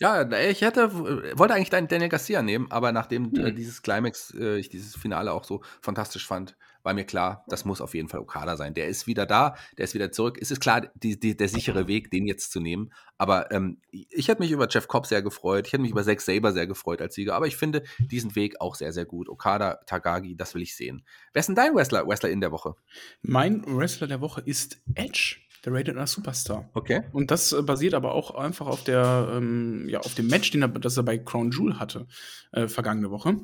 [0.00, 0.92] Ja, ich hätte,
[1.38, 3.46] wollte eigentlich Daniel Garcia nehmen, aber nachdem hm.
[3.46, 7.64] äh, dieses Climax, äh, ich dieses Finale auch so fantastisch fand, war mir klar, das
[7.64, 8.74] muss auf jeden Fall Okada sein.
[8.74, 10.38] Der ist wieder da, der ist wieder zurück.
[10.40, 12.92] Es ist klar, die, die, der sichere Weg, den jetzt zu nehmen.
[13.16, 15.66] Aber ähm, ich hätte mich über Jeff Cobb sehr gefreut.
[15.66, 17.34] Ich hätte mich über Zack Saber sehr gefreut als Sieger.
[17.34, 19.30] Aber ich finde diesen Weg auch sehr, sehr gut.
[19.30, 21.04] Okada, Tagagi, das will ich sehen.
[21.32, 22.74] Wer ist denn dein Wrestler, Wrestler in der Woche?
[23.22, 25.38] Mein Wrestler der Woche ist Edge.
[25.64, 26.68] Der Rated R Superstar.
[26.74, 27.04] Okay.
[27.12, 30.60] Und das äh, basiert aber auch einfach auf der, ähm, ja, auf dem Match, den
[30.60, 32.06] er, das er bei Crown Jewel hatte,
[32.52, 33.40] äh, vergangene Woche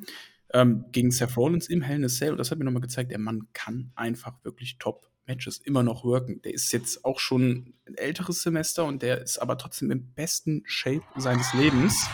[0.53, 2.33] ähm, gegen Seth Rollins im Hell in a Cell.
[2.33, 6.05] Und das hat mir nochmal gezeigt, der Mann kann einfach wirklich top Matches immer noch
[6.05, 6.43] worken.
[6.43, 10.63] Der ist jetzt auch schon ein älteres Semester und der ist aber trotzdem im besten
[10.67, 12.07] Shape seines Lebens.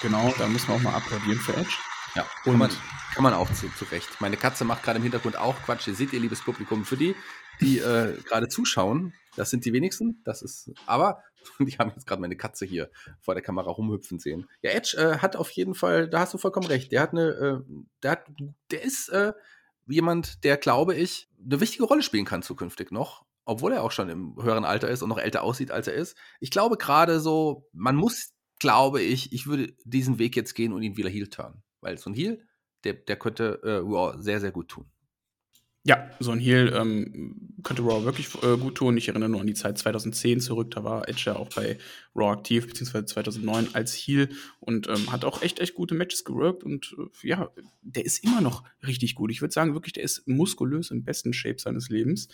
[0.00, 1.76] Genau, da müssen wir auch mal applaudieren für Edge.
[2.14, 2.70] Ja, und kann man,
[3.14, 4.20] kann man auch zu, zu Recht.
[4.20, 5.88] Meine Katze macht gerade im Hintergrund auch Quatsch.
[5.88, 7.16] Ihr seht ihr, liebes Publikum, für die,
[7.60, 10.22] die äh, gerade zuschauen, das sind die wenigsten.
[10.24, 11.22] Das ist, aber
[11.58, 14.48] die haben jetzt gerade meine Katze hier vor der Kamera rumhüpfen sehen.
[14.62, 16.92] Ja, Edge äh, hat auf jeden Fall, da hast du vollkommen recht.
[16.92, 17.60] Der hat eine, äh,
[18.02, 18.26] der hat,
[18.70, 19.32] der ist äh,
[19.86, 23.24] jemand, der, glaube ich, eine wichtige Rolle spielen kann zukünftig noch.
[23.46, 26.16] Obwohl er auch schon im höheren Alter ist und noch älter aussieht, als er ist.
[26.40, 30.82] Ich glaube gerade so, man muss, glaube ich, ich würde diesen Weg jetzt gehen und
[30.82, 31.62] ihn wieder Heel turnen.
[31.82, 32.42] Weil so ein Heel,
[32.84, 34.90] der, der könnte äh, wow, sehr, sehr gut tun.
[35.86, 38.96] Ja, so ein Heal ähm, könnte Raw wirklich äh, gut tun.
[38.96, 40.70] Ich erinnere nur an die Zeit 2010 zurück.
[40.70, 41.76] Da war Edge ja auch bei
[42.16, 46.64] Raw aktiv, beziehungsweise 2009 als Heal und ähm, hat auch echt, echt gute Matches gewirkt.
[46.64, 47.50] Und äh, ja,
[47.82, 49.30] der ist immer noch richtig gut.
[49.30, 52.28] Ich würde sagen, wirklich, der ist muskulös im besten Shape seines Lebens.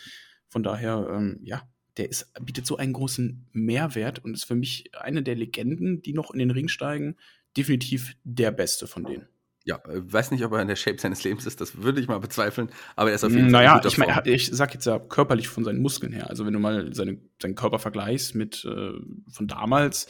[0.46, 4.94] Von daher, ähm, ja, der ist, bietet so einen großen Mehrwert und ist für mich
[4.94, 7.16] eine der Legenden, die noch in den Ring steigen.
[7.56, 9.26] Definitiv der beste von denen.
[9.64, 12.08] Ja, äh, weiß nicht, ob er in der Shape seines Lebens ist, das würde ich
[12.08, 13.78] mal bezweifeln, aber er ist auf jeden naja, Fall.
[13.78, 16.30] Naja, ich, mein, ich sag jetzt ja körperlich von seinen Muskeln her.
[16.30, 18.92] Also, wenn du mal seine, seinen Körper vergleichst mit äh,
[19.30, 20.06] von damals,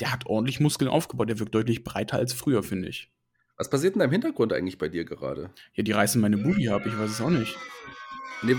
[0.00, 1.28] der hat ordentlich Muskeln aufgebaut.
[1.28, 3.12] Der wirkt deutlich breiter als früher, finde ich.
[3.56, 5.50] Was passiert in deinem Hintergrund eigentlich bei dir gerade?
[5.74, 7.56] Ja, die reißen meine Booty ab, ich weiß es auch nicht.
[8.42, 8.56] Nee,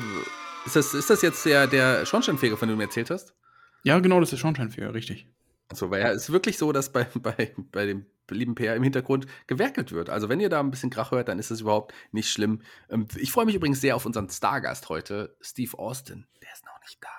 [0.65, 3.35] ist, das, ist das jetzt der, der Schornsteinfeger, von dem du mir erzählt hast?
[3.83, 5.27] Ja, genau, das ist der Schornsteinfeger, richtig.
[5.67, 8.83] Also, weil ja, es ist wirklich so, dass bei, bei, bei dem lieben PR im
[8.83, 10.09] Hintergrund gewerkelt wird.
[10.09, 12.61] Also, wenn ihr da ein bisschen Krach hört, dann ist es überhaupt nicht schlimm.
[12.89, 16.25] Ähm, ich freue mich übrigens sehr auf unseren Stargast heute, Steve Austin.
[16.41, 17.09] Der ist noch nicht da.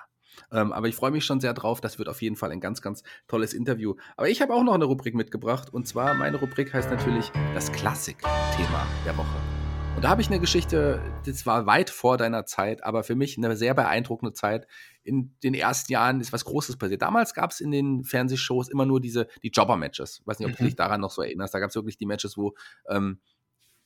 [0.51, 1.81] Ähm, aber ich freue mich schon sehr drauf.
[1.81, 3.95] Das wird auf jeden Fall ein ganz, ganz tolles Interview.
[4.15, 5.73] Aber ich habe auch noch eine Rubrik mitgebracht.
[5.73, 9.56] Und zwar, meine Rubrik heißt natürlich das Klassik-Thema der Woche.
[9.97, 13.35] Und da habe ich eine Geschichte, das war weit vor deiner Zeit, aber für mich
[13.35, 14.67] eine sehr beeindruckende Zeit.
[15.03, 17.01] In den ersten Jahren ist was Großes passiert.
[17.01, 20.19] Damals gab es in den Fernsehshows immer nur diese, die Jobber-Matches.
[20.19, 20.57] Ich weiß nicht, ob mhm.
[20.57, 21.55] du dich daran noch so erinnerst.
[21.55, 22.53] Da gab es wirklich die Matches, wo
[22.87, 23.21] ähm,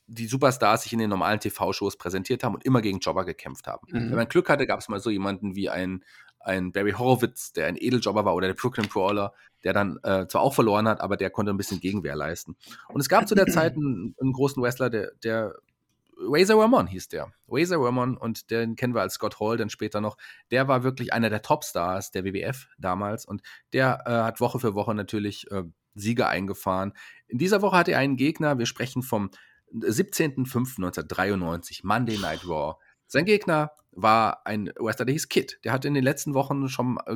[0.07, 3.87] die Superstars sich in den normalen TV-Shows präsentiert haben und immer gegen Jobber gekämpft haben.
[3.89, 4.09] Mhm.
[4.09, 6.03] Wenn man Glück hatte, gab es mal so jemanden wie ein,
[6.41, 10.41] ein Barry Horowitz, der ein Edeljobber war, oder der Brooklyn Brawler, der dann äh, zwar
[10.41, 12.57] auch verloren hat, aber der konnte ein bisschen Gegenwehr leisten.
[12.89, 15.55] Und es gab zu der Zeit einen, einen großen Wrestler, der, der
[16.21, 17.31] Razor Ramon hieß der.
[17.47, 20.17] Razor Ramon und den kennen wir als Scott Hall dann später noch.
[20.51, 23.41] Der war wirklich einer der Topstars der WWF damals und
[23.73, 25.63] der äh, hat Woche für Woche natürlich äh,
[25.95, 26.93] Siege eingefahren.
[27.27, 29.29] In dieser Woche hatte er einen Gegner, wir sprechen vom
[29.73, 32.75] 17.05.1993, Monday Night Raw.
[33.07, 35.59] Sein Gegner war ein Wrestler, der hieß Kid.
[35.63, 37.13] Der hat in den letzten Wochen schon äh,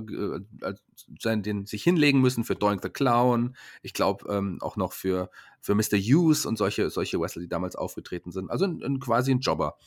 [0.65, 0.73] äh
[1.19, 3.55] sein, den, sich hinlegen müssen für Doink the Clown.
[3.81, 5.29] Ich glaube ähm, auch noch für,
[5.61, 5.97] für Mr.
[5.97, 8.49] Hughes und solche, solche Wrestler, die damals aufgetreten sind.
[8.49, 9.77] Also ein, ein, quasi ein Jobber.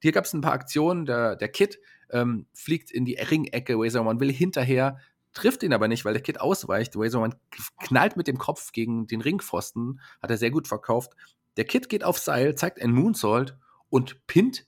[0.00, 1.06] Hier gab es ein paar Aktionen.
[1.06, 1.78] Der, der Kid
[2.10, 3.74] ähm, fliegt in die Ringecke.
[3.76, 4.98] Razor One will hinterher,
[5.32, 6.94] trifft ihn aber nicht, weil der Kid ausweicht.
[6.96, 7.36] Razor One
[7.82, 10.00] knallt mit dem Kopf gegen den Ringpfosten.
[10.22, 11.12] Hat er sehr gut verkauft.
[11.56, 13.56] Der Kid geht auf Seil, zeigt ein Moonsault
[13.88, 14.66] und pinnt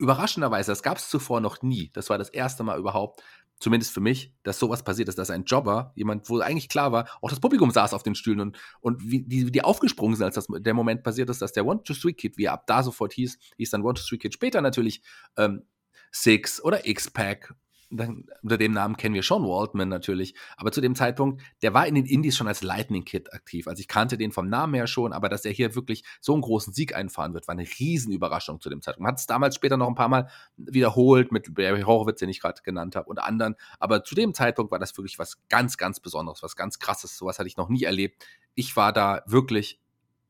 [0.00, 1.90] überraschenderweise, das gab es zuvor noch nie.
[1.92, 3.22] Das war das erste Mal überhaupt,
[3.60, 7.08] zumindest für mich, dass sowas passiert ist, dass ein Jobber, jemand, wo eigentlich klar war,
[7.20, 10.34] auch das Publikum saß auf den Stühlen und, und wie die, die aufgesprungen sind, als
[10.34, 13.70] das, der Moment passiert ist, dass der One-to-Three-Kid, wie er ab da sofort hieß, hieß
[13.70, 15.02] dann One-to-Three-Kid, später natürlich
[15.36, 15.66] ähm,
[16.10, 17.54] Six oder X-Pack
[17.90, 21.86] dann, unter dem Namen kennen wir schon Waldman natürlich, aber zu dem Zeitpunkt, der war
[21.86, 23.66] in den Indies schon als Lightning Kid aktiv.
[23.66, 26.42] Also ich kannte den vom Namen her schon, aber dass er hier wirklich so einen
[26.42, 29.02] großen Sieg einfahren wird, war eine Riesenüberraschung zu dem Zeitpunkt.
[29.02, 32.40] Man hat es damals später noch ein paar Mal wiederholt mit Barry Horowitz, den ich
[32.40, 36.00] gerade genannt habe, und anderen, aber zu dem Zeitpunkt war das wirklich was ganz, ganz
[36.00, 37.16] Besonderes, was ganz Krasses.
[37.16, 38.24] Sowas hatte ich noch nie erlebt.
[38.54, 39.80] Ich war da wirklich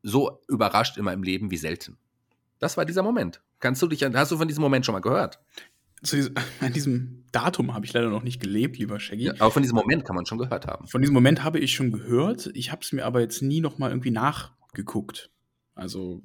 [0.02, 1.98] so überrascht in meinem Leben wie selten.
[2.58, 3.42] Das war dieser Moment.
[3.58, 5.40] Kannst du dich, hast du von diesem Moment schon mal gehört?
[6.02, 9.24] Diesem, an diesem Datum habe ich leider noch nicht gelebt, lieber Shaggy.
[9.24, 10.88] Ja, aber von diesem Moment kann man schon gehört haben.
[10.88, 12.50] Von diesem Moment habe ich schon gehört.
[12.54, 15.30] Ich habe es mir aber jetzt nie noch mal irgendwie nachgeguckt.
[15.74, 16.22] Also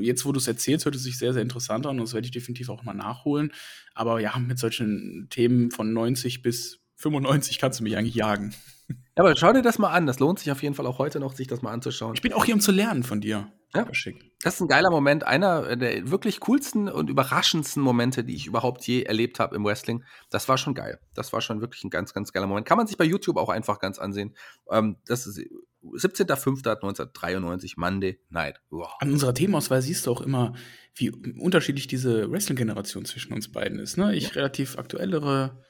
[0.00, 2.26] jetzt, wo du es erzählst, hört es sich sehr, sehr interessant an und das werde
[2.26, 3.52] ich definitiv auch mal nachholen.
[3.94, 8.54] Aber ja, mit solchen Themen von 90 bis 95 kannst du mich eigentlich jagen.
[8.88, 10.06] Ja, aber schau dir das mal an.
[10.06, 12.14] Das lohnt sich auf jeden Fall auch heute noch, sich das mal anzuschauen.
[12.14, 13.50] Ich bin auch hier, um zu lernen von dir.
[13.74, 14.32] Ja, schick.
[14.42, 15.24] Das ist ein geiler Moment.
[15.24, 20.04] Einer der wirklich coolsten und überraschendsten Momente, die ich überhaupt je erlebt habe im Wrestling.
[20.28, 20.98] Das war schon geil.
[21.14, 22.66] Das war schon wirklich ein ganz, ganz geiler Moment.
[22.66, 24.34] Kann man sich bei YouTube auch einfach ganz ansehen.
[24.70, 25.38] Ähm, das ist
[25.82, 28.88] 17.05.1993, Monday Night Raw.
[28.98, 30.54] An unserer Themenauswahl siehst du auch immer,
[30.94, 33.96] wie unterschiedlich diese Wrestling-Generation zwischen uns beiden ist.
[33.96, 34.14] Ne?
[34.14, 34.30] Ich ja.
[34.30, 35.62] relativ aktuellere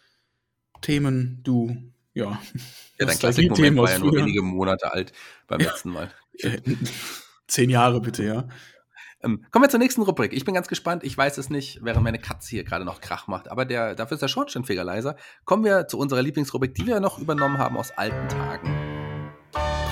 [0.80, 1.76] Themen, du,
[2.14, 2.40] ja.
[2.98, 5.12] Ja, dein Klassikmoment war ja nur wenige Monate alt
[5.46, 6.10] beim letzten Mal.
[7.50, 8.48] Zehn Jahre bitte, ja.
[9.22, 10.32] Ähm, kommen wir zur nächsten Rubrik.
[10.32, 11.02] Ich bin ganz gespannt.
[11.02, 13.50] Ich weiß es nicht, während meine Katze hier gerade noch Krach macht.
[13.50, 15.16] Aber der, dafür ist der Schornsteinfeger leiser.
[15.44, 18.72] Kommen wir zu unserer Lieblingsrubrik, die wir noch übernommen haben aus alten Tagen.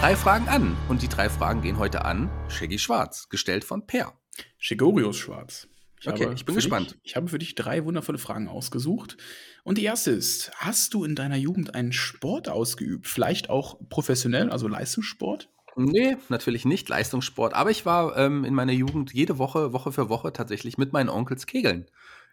[0.01, 0.77] Drei Fragen an.
[0.89, 4.13] Und die drei Fragen gehen heute an Shaggy Schwarz, gestellt von Per.
[4.59, 5.67] Shigorius Schwarz.
[6.01, 6.93] Ich okay, ich bin gespannt.
[6.93, 9.17] Dich, ich habe für dich drei wundervolle Fragen ausgesucht.
[9.65, 13.09] Und die erste ist: Hast du in deiner Jugend einen Sport ausgeübt?
[13.09, 15.51] Vielleicht auch professionell, also Leistungssport?
[15.79, 17.55] Nee, natürlich nicht Leistungssport.
[17.55, 21.09] Aber ich war ähm, in meiner Jugend jede Woche, Woche für Woche tatsächlich mit meinen
[21.09, 21.87] Onkels kegeln.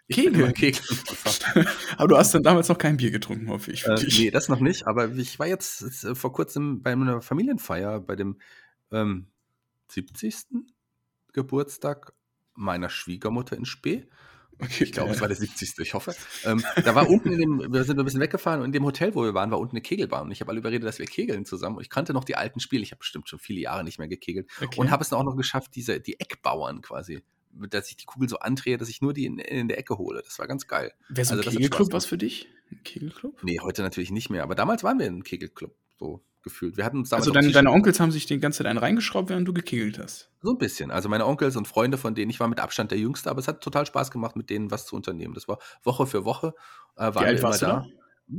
[0.10, 0.54] Kegeln?
[0.54, 0.84] Kegeln.
[1.98, 3.86] aber du hast dann damals noch kein Bier getrunken, hoffe ich.
[3.86, 4.88] Äh, nee, das noch nicht.
[4.88, 8.38] Aber ich war jetzt, jetzt äh, vor kurzem bei einer Familienfeier, bei dem
[8.92, 9.28] ähm,
[9.90, 10.46] 70.
[11.34, 12.14] Geburtstag
[12.54, 14.08] meiner Schwiegermutter in Spee.
[14.60, 15.74] Okay, ich glaube, es war der 70.
[15.80, 16.16] Ich hoffe.
[16.44, 19.14] Ähm, da war unten in dem, wir sind ein bisschen weggefahren und in dem Hotel,
[19.16, 20.24] wo wir waren, war unten eine Kegelbahn.
[20.24, 21.78] Und ich habe alle überredet, dass wir kegeln zusammen.
[21.78, 22.84] Und ich kannte noch die alten Spiele.
[22.84, 24.50] Ich habe bestimmt schon viele Jahre nicht mehr gekegelt.
[24.62, 24.80] Okay.
[24.80, 28.30] Und habe es dann auch noch geschafft, diese, die Eckbauern quasi, dass ich die Kugel
[28.30, 30.22] so andrehe, dass ich nur die in, in der Ecke hole.
[30.24, 30.94] Das war ganz geil.
[31.10, 32.48] Wäre so ein also, Kegelclub was für dich?
[32.72, 33.44] Ein Kegelclub?
[33.44, 34.44] Nee, heute natürlich nicht mehr.
[34.44, 35.76] Aber damals waren wir in einem Kegelclub.
[35.98, 36.78] So gefühlt.
[36.78, 39.46] Wir hatten uns also deine, deine Onkels haben sich die ganze Zeit einen reingeschraubt, während
[39.46, 40.32] du gekegelt hast?
[40.42, 40.92] So ein bisschen.
[40.92, 43.50] Also meine Onkels und Freunde, von denen ich war mit Abstand der Jüngste, aber es
[43.50, 45.34] hat total Spaß gemacht, mit denen was zu unternehmen.
[45.34, 46.54] Das war Woche für Woche.
[46.96, 47.86] Äh, waren wie alt warst du da?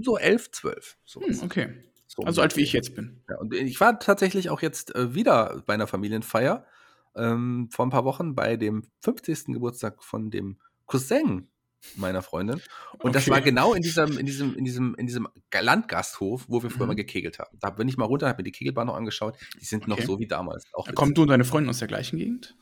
[0.03, 0.97] So elf, zwölf.
[1.13, 1.75] Hm, okay.
[2.07, 3.23] So also alt wie ich jetzt bin.
[3.29, 6.65] Ja, und ich war tatsächlich auch jetzt äh, wieder bei einer Familienfeier
[7.17, 9.47] ähm, vor ein paar Wochen bei dem 50.
[9.47, 11.49] Geburtstag von dem Cousin
[11.97, 12.57] meiner Freundin.
[12.93, 13.13] Und okay.
[13.13, 16.83] das war genau in diesem, in diesem, in diesem, in diesem Landgasthof, wo wir früher
[16.83, 16.89] mhm.
[16.89, 17.57] mal gekegelt haben.
[17.61, 19.37] Da bin ich mal runter, habe mir die Kegelbahn noch angeschaut.
[19.61, 19.91] Die sind okay.
[19.91, 20.65] noch so wie damals.
[20.73, 22.57] Auch kommt du und deine Freundin aus der gleichen Gegend?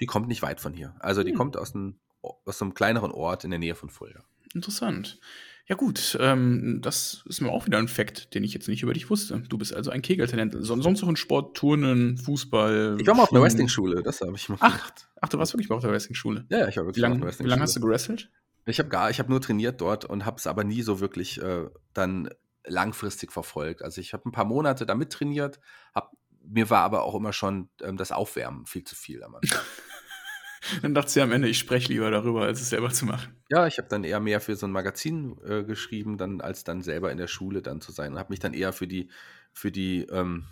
[0.00, 0.94] Die kommt nicht weit von hier.
[0.98, 1.36] Also die mhm.
[1.36, 4.24] kommt aus einem, aus einem kleineren Ort in der Nähe von Fulda.
[4.54, 5.18] Interessant.
[5.66, 8.92] Ja gut, ähm, das ist mir auch wieder ein Fakt, den ich jetzt nicht über
[8.92, 9.42] dich wusste.
[9.48, 10.54] Du bist also ein Kegeltalent.
[10.58, 12.98] Sonst noch ein Sport, Turnen, Fußball.
[13.00, 15.70] Ich war mal auf einer Wrestling-Schule, das habe ich mal ach, Ach, du warst wirklich
[15.70, 16.44] mal auf der Wrestling-Schule?
[16.50, 17.46] Ja, ja, ich war wirklich auf der Wrestling-Schule.
[17.46, 18.30] Wie lange hast du gewrestelt?
[18.66, 21.40] Ich habe gar, ich habe nur trainiert dort und habe es aber nie so wirklich
[21.42, 22.30] äh, dann
[22.66, 23.82] langfristig verfolgt.
[23.82, 25.60] Also ich habe ein paar Monate damit trainiert,
[25.94, 29.60] hab, mir war aber auch immer schon ähm, das Aufwärmen viel zu viel am Anfang.
[30.82, 33.36] dann dachte sie am Ende, ich spreche lieber darüber, als es selber zu machen.
[33.50, 36.82] Ja, ich habe dann eher mehr für so ein Magazin äh, geschrieben, dann als dann
[36.82, 39.10] selber in der Schule dann zu sein und habe mich dann eher für die
[39.52, 40.46] für die ähm,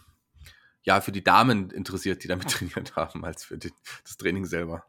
[0.82, 3.72] ja für die Damen interessiert, die damit trainiert haben, als für die,
[4.04, 4.84] das Training selber.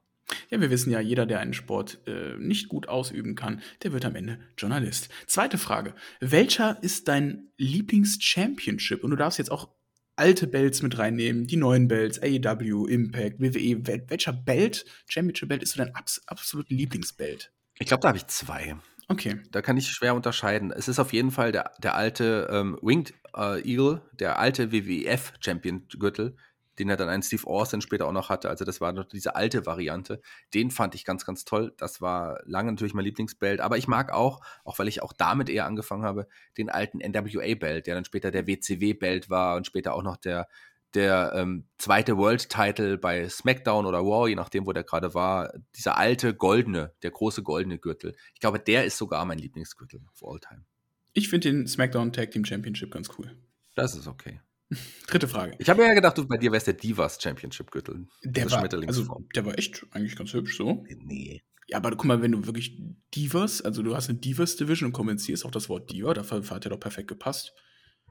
[0.50, 4.06] Ja, wir wissen ja, jeder, der einen Sport äh, nicht gut ausüben kann, der wird
[4.06, 5.10] am Ende Journalist.
[5.28, 5.94] Zweite Frage.
[6.20, 9.04] Welcher ist dein Lieblings-Championship?
[9.04, 9.70] Und du darfst jetzt auch
[10.16, 13.86] alte Belts mit reinnehmen, die neuen Belts, AEW, Impact, WWE.
[14.10, 17.52] Welcher Belt, Championship-Belt, ist so dein abs absoluter Lieblingsbelt?
[17.80, 18.76] Ich glaube, da habe ich zwei.
[19.08, 19.42] Okay.
[19.52, 20.72] Da kann ich schwer unterscheiden.
[20.72, 26.38] Es ist auf jeden Fall der, der alte ähm, Winged äh, Eagle, der alte WWF-Champion-Gürtel,
[26.80, 28.50] den er dann einen Steve Austin später auch noch hatte.
[28.50, 30.22] Also das war noch diese alte Variante.
[30.54, 31.74] Den fand ich ganz, ganz toll.
[31.78, 33.62] Das war lange natürlich mein Lieblingsbelt.
[33.62, 37.88] Aber ich mag auch, auch weil ich auch damit eher angefangen habe, den alten NWA-Belt,
[37.88, 40.48] der dann später der WCW-Belt war und später auch noch der,
[40.94, 45.54] der ähm, zweite World-Title bei SmackDown oder Raw, je nachdem, wo der gerade war.
[45.76, 48.16] Dieser alte goldene, der große goldene Gürtel.
[48.34, 50.66] Ich glaube, der ist sogar mein Lieblingsgürtel of all time.
[51.14, 53.36] Ich finde den SmackDown Tag Team Championship ganz cool.
[53.76, 54.42] Das ist okay.
[55.08, 55.56] Dritte Frage.
[55.60, 58.08] Ich habe ja gedacht, du, bei dir wär's der Divas Championship Gürtel.
[58.24, 60.84] Der war, also, der war echt eigentlich ganz hübsch so.
[61.06, 61.44] Nee.
[61.68, 62.78] Ja, aber guck mal, wenn du wirklich
[63.16, 66.66] Divas, also du hast eine Divas Division und kommentierst auch das Wort Diva, dafür hat
[66.66, 67.54] er doch perfekt gepasst.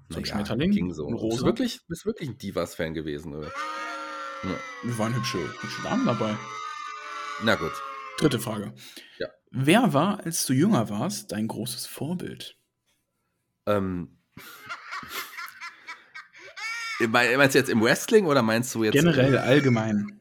[0.08, 1.04] So ein naja, Schmetterling, ging so.
[1.06, 1.36] Rosa.
[1.36, 3.52] Bist wirklich, bist wirklich ein Divas-Fan gewesen, oder?
[4.42, 4.56] Ja.
[4.82, 6.36] Wir waren hübsche, hübsche Damen dabei.
[7.44, 7.72] Na gut.
[8.18, 8.74] Dritte Frage.
[9.18, 9.28] Ja.
[9.50, 12.56] Wer war, als du jünger warst, dein großes Vorbild?
[13.66, 14.18] Ähm,
[17.08, 18.94] Meinst du jetzt im Wrestling oder meinst du jetzt.
[18.94, 20.20] Generell, allgemein.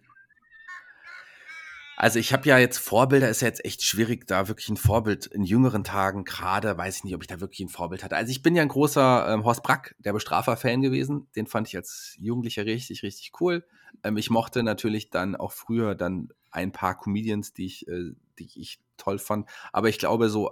[2.01, 5.27] Also ich habe ja jetzt Vorbilder, ist ja jetzt echt schwierig, da wirklich ein Vorbild
[5.27, 8.15] in jüngeren Tagen, gerade weiß ich nicht, ob ich da wirklich ein Vorbild hatte.
[8.15, 11.27] Also ich bin ja ein großer ähm, Horst Brack, der Bestrafer-Fan gewesen.
[11.35, 13.63] Den fand ich als Jugendlicher richtig, richtig cool.
[14.03, 18.49] Ähm, ich mochte natürlich dann auch früher dann ein paar Comedians, die ich, äh, die
[18.55, 19.47] ich toll fand.
[19.71, 20.49] Aber ich glaube so,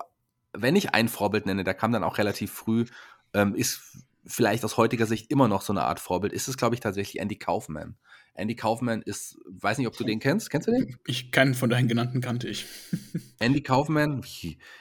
[0.54, 2.86] wenn ich ein Vorbild nenne, der kam dann auch relativ früh,
[3.34, 6.76] ähm, ist vielleicht aus heutiger Sicht immer noch so eine Art Vorbild, ist es, glaube
[6.76, 7.98] ich, tatsächlich Andy Kaufman.
[8.36, 10.50] Andy Kaufman ist, weiß nicht, ob du den kennst.
[10.50, 10.98] Kennst du den?
[11.08, 12.66] Ich keinen von deinen genannten kannte ich.
[13.40, 14.24] Andy Kaufman,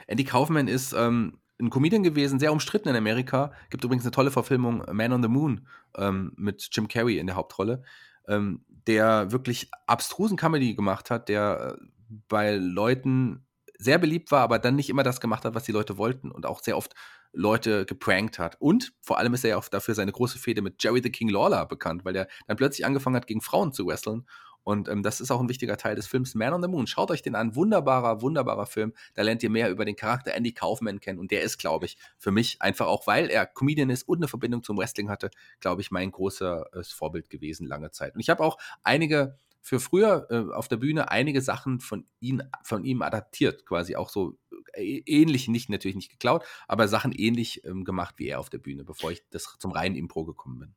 [0.07, 3.53] Andy Kaufman ist ähm, ein Comedian gewesen, sehr umstritten in Amerika.
[3.71, 7.37] Gibt übrigens eine tolle Verfilmung, Man on the Moon, ähm, mit Jim Carrey in der
[7.37, 7.83] Hauptrolle,
[8.29, 11.85] ähm, der wirklich abstrusen Comedy gemacht hat, der äh,
[12.29, 13.47] bei Leuten
[13.79, 16.47] sehr beliebt war, aber dann nicht immer das gemacht hat, was die Leute wollten und
[16.47, 16.95] auch sehr oft
[17.33, 18.57] Leute geprankt hat.
[18.61, 21.29] Und vor allem ist er ja auch dafür seine große Fehde mit Jerry the King
[21.29, 24.27] Lawler bekannt, weil er dann plötzlich angefangen hat, gegen Frauen zu wresteln.
[24.69, 26.87] Und ähm, das ist auch ein wichtiger Teil des Films Man on the Moon.
[26.87, 27.57] Schaut euch den an.
[27.57, 28.93] Wunderbarer, wunderbarer Film.
[29.14, 31.19] Da lernt ihr mehr über den Charakter Andy Kaufman kennen.
[31.19, 34.29] Und der ist, glaube ich, für mich einfach auch, weil er Comedian ist und eine
[34.29, 38.14] Verbindung zum Wrestling hatte, glaube ich, mein großes Vorbild gewesen lange Zeit.
[38.14, 42.42] Und ich habe auch einige für früher äh, auf der Bühne einige Sachen von ihm,
[42.62, 44.38] von ihm adaptiert, quasi auch so
[44.75, 48.59] äh, ähnlich, nicht natürlich nicht geklaut, aber Sachen ähnlich ähm, gemacht wie er auf der
[48.59, 50.75] Bühne, bevor ich das zum reinen Impro gekommen bin.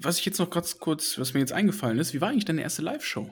[0.00, 2.62] Was ich jetzt noch ganz kurz, was mir jetzt eingefallen ist, wie war eigentlich deine
[2.62, 3.30] erste Live-Show?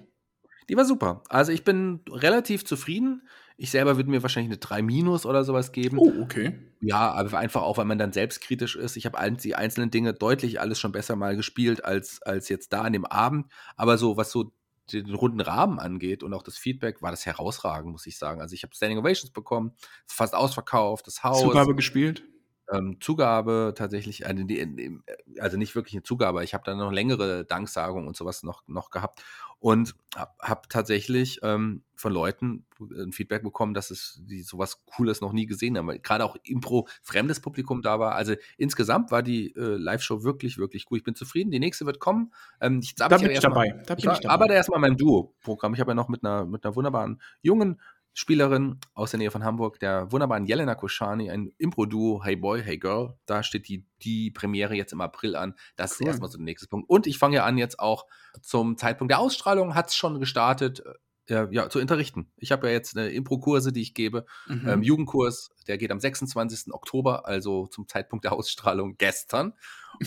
[0.68, 1.22] Die war super.
[1.28, 3.28] Also ich bin relativ zufrieden.
[3.56, 5.98] Ich selber würde mir wahrscheinlich eine 3 Minus oder sowas geben.
[5.98, 6.58] Oh, okay.
[6.80, 8.96] Ja, aber einfach auch, weil man dann selbstkritisch ist.
[8.96, 12.82] Ich habe die einzelnen Dinge deutlich alles schon besser mal gespielt als, als jetzt da
[12.82, 13.46] an dem Abend.
[13.76, 14.52] Aber so, was so
[14.92, 18.40] den runden Rahmen angeht und auch das Feedback, war das herausragend, muss ich sagen.
[18.40, 19.72] Also ich habe Standing Ovations bekommen,
[20.06, 21.42] fast ausverkauft, das Haus.
[21.42, 22.22] Zugabe gespielt?
[22.72, 28.16] Ähm, Zugabe tatsächlich, also nicht wirklich eine Zugabe, ich habe dann noch längere Danksagungen und
[28.16, 29.22] sowas noch, noch gehabt
[29.64, 35.20] und habe hab tatsächlich ähm, von Leuten ein Feedback bekommen, dass es die sowas Cooles
[35.22, 35.88] noch nie gesehen haben.
[36.02, 38.14] Gerade auch Impro fremdes Publikum da war.
[38.14, 40.98] Also insgesamt war die äh, Live-Show wirklich, wirklich cool.
[40.98, 41.50] Ich bin zufrieden.
[41.50, 42.32] Die nächste wird kommen.
[42.60, 43.70] Ähm, ich, da bin ich, dabei.
[43.70, 44.34] Mal, da bin ich, ich dabei.
[44.34, 45.72] Aber erstmal mein Duo-Programm.
[45.72, 47.80] Ich habe ja noch mit einer, mit einer wunderbaren jungen
[48.14, 52.78] Spielerin aus der Nähe von Hamburg, der wunderbaren Jelena Koshani, ein Impro-Duo, Hey Boy, Hey
[52.78, 53.18] Girl.
[53.26, 55.54] Da steht die, die Premiere jetzt im April an.
[55.74, 56.06] Das cool.
[56.06, 56.88] ist erstmal so der nächste Punkt.
[56.88, 58.06] Und ich fange ja an jetzt auch
[58.40, 60.82] zum Zeitpunkt der Ausstrahlung, hat es schon gestartet,
[61.28, 62.30] äh, ja, zu unterrichten.
[62.36, 64.26] Ich habe ja jetzt eine Impro-Kurse, die ich gebe.
[64.46, 64.68] Mhm.
[64.68, 66.72] Ähm, Jugendkurs, der geht am 26.
[66.72, 69.54] Oktober, also zum Zeitpunkt der Ausstrahlung gestern.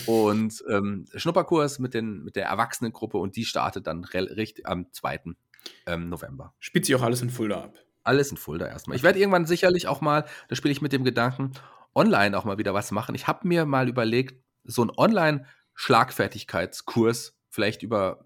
[0.06, 5.22] Und ähm, Schnupperkurs mit, den, mit der Erwachsenengruppe und die startet dann richtig am 2.
[5.86, 6.54] Ähm, November.
[6.60, 7.78] Spielt sich auch alles in Fulda ab.
[8.08, 8.96] Alles in Fulda erstmal.
[8.96, 11.52] Ich werde irgendwann sicherlich auch mal, da spiele ich mit dem Gedanken,
[11.94, 13.14] online auch mal wieder was machen.
[13.16, 18.24] Ich habe mir mal überlegt, so einen Online-Schlagfertigkeitskurs vielleicht über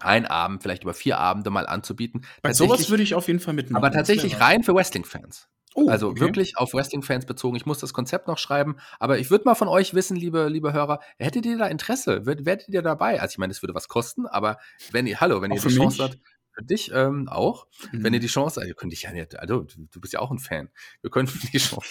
[0.00, 2.24] einen Abend, vielleicht über vier Abende mal anzubieten.
[2.42, 3.84] Bei sowas würde ich auf jeden Fall mitmachen.
[3.84, 5.48] Aber tatsächlich rein für Wrestling-Fans.
[5.76, 6.20] Oh, also okay.
[6.20, 7.56] wirklich auf Wrestling-Fans bezogen.
[7.56, 10.72] Ich muss das Konzept noch schreiben, aber ich würde mal von euch wissen, liebe, liebe
[10.72, 12.26] Hörer, hättet ihr da Interesse?
[12.26, 13.20] Werdet ihr dabei?
[13.20, 14.58] Also ich meine, es würde was kosten, aber
[14.92, 16.18] wenn ihr, hallo, wenn auch ihr die Chance habt,
[16.54, 18.04] für dich ähm, auch, mhm.
[18.04, 18.22] wenn ihr mhm.
[18.22, 20.70] die Chance, also, könnt ich ja nicht, also du, bist ja auch ein Fan.
[21.02, 21.88] Wir können die Chance.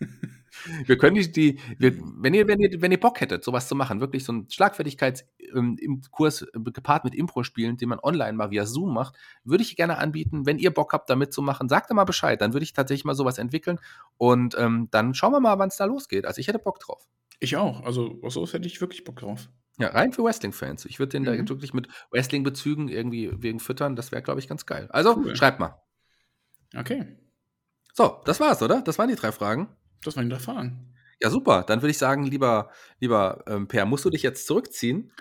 [0.86, 3.74] wir können die, die wir, wenn ihr, wenn ihr, wenn ihr Bock hättet, sowas zu
[3.74, 8.94] machen, wirklich so ein Schlagfertigkeitskurs ähm, gepaart mit Impro-Spielen, den man online mal via Zoom
[8.94, 10.46] macht, würde ich gerne anbieten.
[10.46, 12.40] Wenn ihr Bock habt, da mitzumachen, sagt mal Bescheid.
[12.40, 13.78] Dann würde ich tatsächlich mal sowas entwickeln
[14.16, 16.26] und ähm, dann schauen wir mal, wann es da losgeht.
[16.26, 17.06] Also ich hätte Bock drauf.
[17.40, 17.84] Ich auch.
[17.84, 19.48] Also auf sowas hätte ich wirklich Bock drauf.
[19.78, 20.84] Ja, rein für Wrestling-Fans.
[20.86, 21.46] Ich würde den mhm.
[21.46, 23.94] da wirklich mit Wrestling-Bezügen irgendwie wegen füttern.
[23.96, 24.88] Das wäre, glaube ich, ganz geil.
[24.90, 25.36] Also, cool.
[25.36, 25.80] schreibt mal.
[26.76, 27.16] Okay.
[27.94, 28.82] So, das war's, oder?
[28.82, 29.68] Das waren die drei Fragen.
[30.02, 30.94] Das waren die drei Fragen.
[31.20, 31.64] Ja, super.
[31.66, 35.12] Dann würde ich sagen, lieber, lieber ähm, Per, musst du dich jetzt zurückziehen?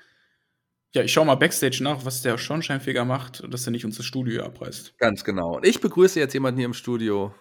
[0.94, 4.06] Ja, ich schaue mal Backstage nach, was der Schornsteinfeger macht, dass er nicht uns das
[4.06, 4.98] Studio abreißt.
[4.98, 5.58] Ganz genau.
[5.58, 7.34] Und ich begrüße jetzt jemanden hier im Studio,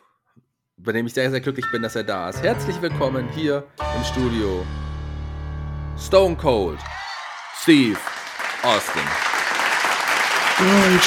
[0.76, 2.42] bei dem ich sehr, sehr glücklich bin, dass er da ist.
[2.42, 4.66] Herzlich willkommen hier im Studio.
[5.98, 6.78] Stone Cold.
[7.66, 7.98] Steve
[8.62, 9.02] Austin.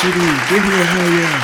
[0.04, 1.42] Jiggy, give me a hell yeah.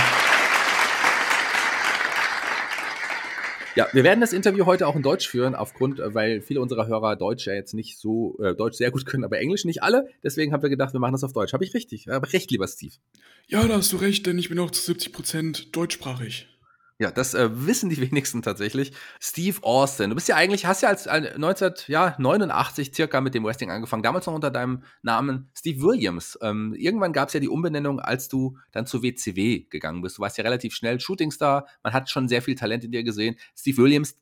[3.77, 6.87] Ja, wir werden das Interview heute auch in Deutsch führen, aufgrund, äh, weil viele unserer
[6.87, 10.09] Hörer Deutsch ja jetzt nicht so, äh, Deutsch sehr gut können, aber Englisch nicht alle.
[10.21, 11.53] Deswegen haben wir gedacht, wir machen das auf Deutsch.
[11.53, 12.09] Habe ich richtig?
[12.09, 12.95] Habe recht, lieber Steve?
[13.47, 16.49] Ja, da hast du recht, denn ich bin auch zu 70 Prozent deutschsprachig.
[16.97, 18.93] Ja, das äh, wissen die wenigsten tatsächlich.
[19.19, 23.69] Steve Austin, du bist ja eigentlich, hast ja als äh, 1989 circa mit dem Wrestling
[23.69, 26.39] angefangen, damals noch unter deinem Namen Steve Williams.
[26.41, 30.17] Ähm, irgendwann gab es ja die Umbenennung, als du dann zur WCW gegangen bist.
[30.17, 33.35] Du warst ja relativ schnell Shootingstar, man hat schon sehr viel Talent in dir gesehen.
[33.57, 34.15] Steve Williams,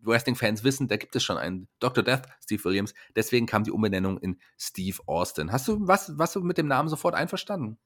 [0.00, 2.02] Wrestling-Fans wissen, da gibt es schon einen Dr.
[2.02, 2.94] Death, Steve Williams.
[3.14, 5.52] Deswegen kam die Umbenennung in Steve Austin.
[5.52, 7.76] Hast du was, was du mit dem Namen sofort einverstanden?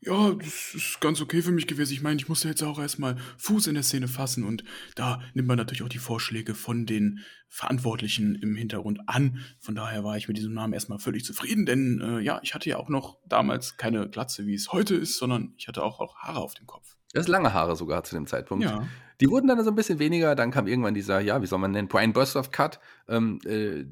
[0.00, 1.94] Ja, das ist ganz okay für mich gewesen.
[1.94, 4.62] Ich meine, ich musste jetzt auch erstmal Fuß in der Szene fassen und
[4.96, 9.38] da nimmt man natürlich auch die Vorschläge von den Verantwortlichen im Hintergrund an.
[9.60, 12.68] Von daher war ich mit diesem Namen erstmal völlig zufrieden, denn äh, ja, ich hatte
[12.68, 16.16] ja auch noch damals keine Glatze, wie es heute ist, sondern ich hatte auch, auch
[16.18, 16.96] Haare auf dem Kopf.
[17.14, 18.64] Das lange Haare sogar zu dem Zeitpunkt.
[18.64, 18.86] Ja.
[19.20, 21.70] Die wurden dann so ein bisschen weniger, dann kam irgendwann dieser, ja, wie soll man
[21.70, 23.84] nennen, Brian Burstoff Cut, ähm, äh,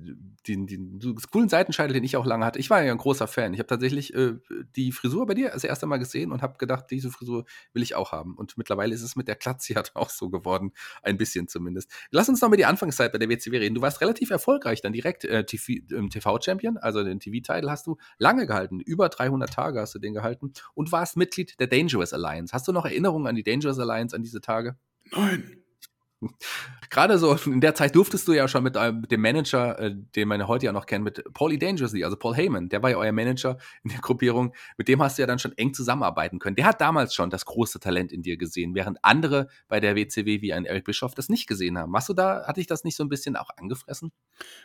[0.46, 2.58] den, den, den coolen Seitenscheitel, den ich auch lange hatte.
[2.58, 3.54] Ich war ja ein großer Fan.
[3.54, 4.34] Ich habe tatsächlich äh,
[4.74, 7.94] die Frisur bei dir das erste Mal gesehen und habe gedacht, diese Frisur will ich
[7.94, 8.34] auch haben.
[8.36, 11.90] Und mittlerweile ist es mit der Klatze halt auch so geworden, ein bisschen zumindest.
[12.10, 13.74] Lass uns noch mal die Anfangszeit bei der WCW reden.
[13.74, 18.80] Du warst relativ erfolgreich, dann direkt äh, TV-Champion, also den TV-Titel hast du lange gehalten.
[18.80, 22.52] Über 300 Tage hast du den gehalten und warst Mitglied der Dangerous Alliance.
[22.52, 24.76] Hast du noch Erinnerungen an die Dangerous Alliance, an diese Tage?
[25.10, 25.62] Nein.
[26.88, 30.28] Gerade so in der Zeit durftest du ja schon mit, mit dem Manager, äh, den
[30.28, 33.12] man heute ja noch kennt, mit Paulie Dangerously, also Paul Heyman, der war ja euer
[33.12, 36.54] Manager in der Gruppierung, mit dem hast du ja dann schon eng zusammenarbeiten können.
[36.54, 40.42] Der hat damals schon das große Talent in dir gesehen, während andere bei der WCW
[40.42, 41.92] wie ein Eric Bischoff das nicht gesehen haben.
[41.92, 44.12] Warst du da, hatte ich das nicht so ein bisschen auch angefressen?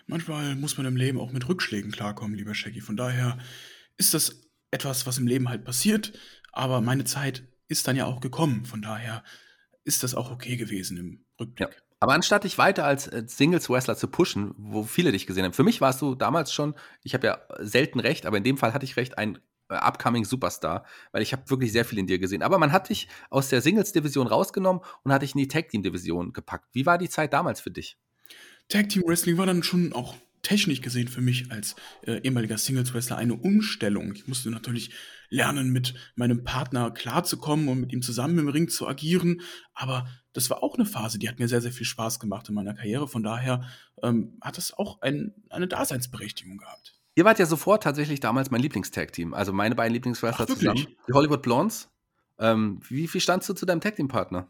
[0.06, 2.82] Manchmal muss man im Leben auch mit Rückschlägen klarkommen, lieber Shaggy.
[2.82, 3.38] Von daher
[3.98, 6.14] ist das etwas, was im Leben halt passiert,
[6.52, 8.66] aber meine Zeit ist dann ja auch gekommen.
[8.66, 9.24] Von daher
[9.88, 11.70] ist das auch okay gewesen im Rückblick.
[11.70, 11.76] Ja.
[12.00, 15.82] Aber anstatt dich weiter als Singles-Wrestler zu pushen, wo viele dich gesehen haben, für mich
[15.82, 18.98] warst du damals schon, ich habe ja selten recht, aber in dem Fall hatte ich
[18.98, 22.44] recht, ein äh, upcoming Superstar, weil ich habe wirklich sehr viel in dir gesehen.
[22.44, 26.68] Aber man hat dich aus der Singles-Division rausgenommen und hat dich in die Tag-Team-Division gepackt.
[26.74, 27.98] Wie war die Zeit damals für dich?
[28.70, 30.16] Tag Team Wrestling war dann schon auch
[30.48, 34.14] technisch gesehen für mich als äh, ehemaliger Singles-Wrestler eine Umstellung.
[34.14, 34.92] Ich musste natürlich
[35.30, 39.42] lernen, mit meinem Partner klarzukommen und mit ihm zusammen im Ring zu agieren.
[39.74, 42.56] Aber das war auch eine Phase, die hat mir sehr, sehr viel Spaß gemacht in
[42.56, 43.10] meiner Karriere.
[43.10, 43.68] Von daher
[44.02, 46.96] ähm, hat das auch ein, eine Daseinsberechtigung gehabt.
[47.16, 49.34] Ihr wart ja sofort tatsächlich damals mein Lieblingstag-Team.
[49.34, 50.88] Also meine beiden Lieblingswrestler zusammen.
[51.10, 51.90] Die Hollywood Blondes.
[52.40, 54.50] Ähm, wie viel standst du zu deinem Tag-Team-Partner?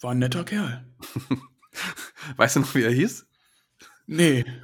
[0.00, 0.86] War ein netter Kerl.
[2.36, 3.26] weißt du noch, wie er hieß?
[4.06, 4.44] Nee.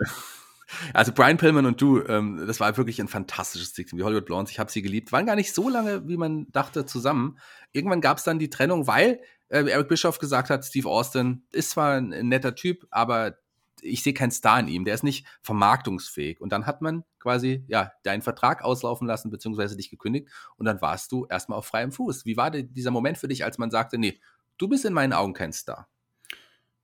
[0.95, 3.87] Also Brian Pillman und du, ähm, das war wirklich ein fantastisches Team.
[3.93, 5.11] Die Hollywood Blondes, ich habe sie geliebt.
[5.11, 7.39] Waren gar nicht so lange, wie man dachte, zusammen.
[7.73, 11.71] Irgendwann gab es dann die Trennung, weil äh, Eric Bischoff gesagt hat, Steve Austin ist
[11.71, 13.37] zwar ein, ein netter Typ, aber
[13.83, 14.85] ich sehe keinen Star in ihm.
[14.85, 16.41] Der ist nicht vermarktungsfähig.
[16.41, 20.29] Und dann hat man quasi ja deinen Vertrag auslaufen lassen, beziehungsweise dich gekündigt.
[20.57, 22.25] Und dann warst du erstmal auf freiem Fuß.
[22.27, 24.21] Wie war dieser Moment für dich, als man sagte, nee,
[24.59, 25.89] du bist in meinen Augen kein Star?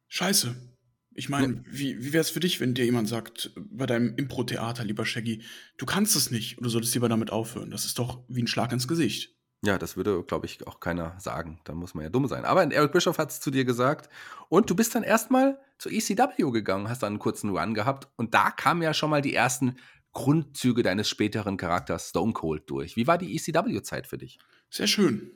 [0.09, 0.76] Scheiße.
[1.17, 4.85] Ich meine, wie, wie wäre es für dich, wenn dir jemand sagt, bei deinem Impro-Theater,
[4.85, 5.43] lieber Shaggy,
[5.79, 7.71] du kannst es nicht, du solltest lieber damit aufhören.
[7.71, 9.35] Das ist doch wie ein Schlag ins Gesicht.
[9.65, 11.59] Ja, das würde, glaube ich, auch keiner sagen.
[11.65, 12.45] Da muss man ja dumm sein.
[12.45, 14.11] Aber Eric Bischoff hat es zu dir gesagt.
[14.51, 18.09] Und du bist dann erstmal zur ECW gegangen, hast dann einen kurzen Run gehabt.
[18.17, 19.77] Und da kamen ja schon mal die ersten
[20.13, 22.97] Grundzüge deines späteren Charakters Stone Cold durch.
[22.97, 24.39] Wie war die ECW-Zeit für dich?
[24.71, 25.31] Sehr schön.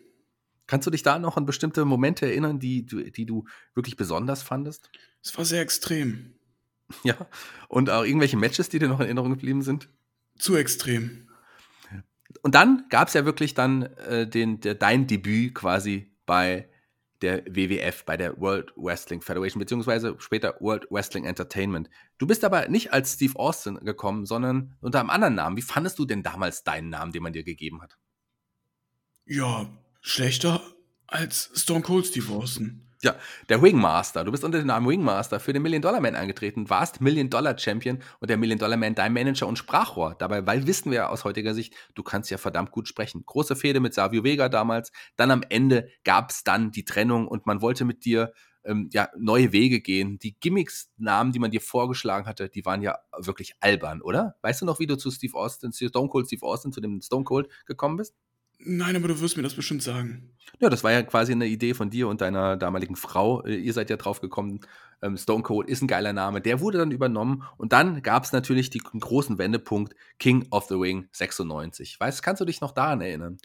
[0.71, 3.45] Kannst du dich da noch an bestimmte Momente erinnern, die, die du
[3.75, 4.89] wirklich besonders fandest?
[5.21, 6.35] Es war sehr extrem.
[7.05, 7.29] Ja.
[7.69, 9.89] Und auch irgendwelche Matches, die dir noch in Erinnerung geblieben sind?
[10.39, 11.29] Zu extrem.
[12.43, 16.69] Und dann gab es ja wirklich dann äh, den, der, dein Debüt quasi bei
[17.23, 21.91] der WWF, bei der World Wrestling Federation, beziehungsweise später World Wrestling Entertainment.
[22.19, 25.57] Du bist aber nicht als Steve Austin gekommen, sondern unter einem anderen Namen.
[25.57, 27.99] Wie fandest du denn damals deinen Namen, den man dir gegeben hat?
[29.27, 29.69] Ja,
[30.01, 30.63] schlechter
[31.07, 32.87] als Stone Cold Steve Austin.
[33.03, 33.17] Ja,
[33.49, 34.25] der Wingmaster.
[34.25, 37.59] Du bist unter dem Namen Wingmaster für den Million Dollar Man angetreten, warst Million Dollar
[37.59, 40.17] Champion und der Million Dollar Man dein Manager und Sprachrohr.
[40.19, 43.23] Dabei, weil wissen wir aus heutiger Sicht, du kannst ja verdammt gut sprechen.
[43.25, 44.93] Große Fehde mit Savio Vega damals.
[45.17, 48.35] Dann am Ende gab es dann die Trennung und man wollte mit dir
[48.65, 50.19] ähm, ja, neue Wege gehen.
[50.19, 54.37] Die Gimmicks-Namen, die man dir vorgeschlagen hatte, die waren ja wirklich albern, oder?
[54.43, 57.01] Weißt du noch, wie du zu Steve Austin, zu Stone Cold Steve Austin, zu dem
[57.01, 58.15] Stone Cold gekommen bist?
[58.63, 60.31] Nein, aber du wirst mir das bestimmt sagen.
[60.61, 63.43] Ja, das war ja quasi eine Idee von dir und deiner damaligen Frau.
[63.45, 64.61] Äh, ihr seid ja drauf gekommen,
[65.03, 66.41] ähm, Stone Cold ist ein geiler Name.
[66.41, 70.75] Der wurde dann übernommen und dann gab es natürlich den großen Wendepunkt King of the
[70.75, 71.99] Ring 96.
[71.99, 73.39] Weißt, kannst du dich noch daran erinnern?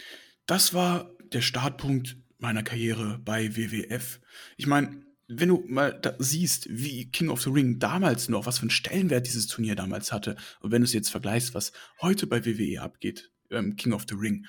[0.46, 4.20] Das war der Startpunkt meiner Karriere bei WWF.
[4.58, 8.64] Ich meine, wenn du mal siehst, wie King of the Ring damals noch, was für
[8.64, 12.46] einen Stellenwert dieses Turnier damals hatte, und wenn du es jetzt vergleichst, was heute bei
[12.46, 14.46] WWE abgeht, ähm, King of the Ring,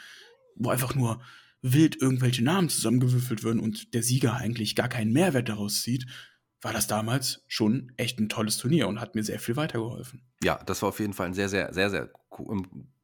[0.56, 1.20] wo einfach nur
[1.62, 6.06] wild irgendwelche Namen zusammengewürfelt werden und der Sieger eigentlich gar keinen Mehrwert daraus zieht,
[6.62, 10.22] war das damals schon echt ein tolles Turnier und hat mir sehr viel weitergeholfen.
[10.42, 12.10] Ja, das war auf jeden Fall ein sehr, sehr, sehr, sehr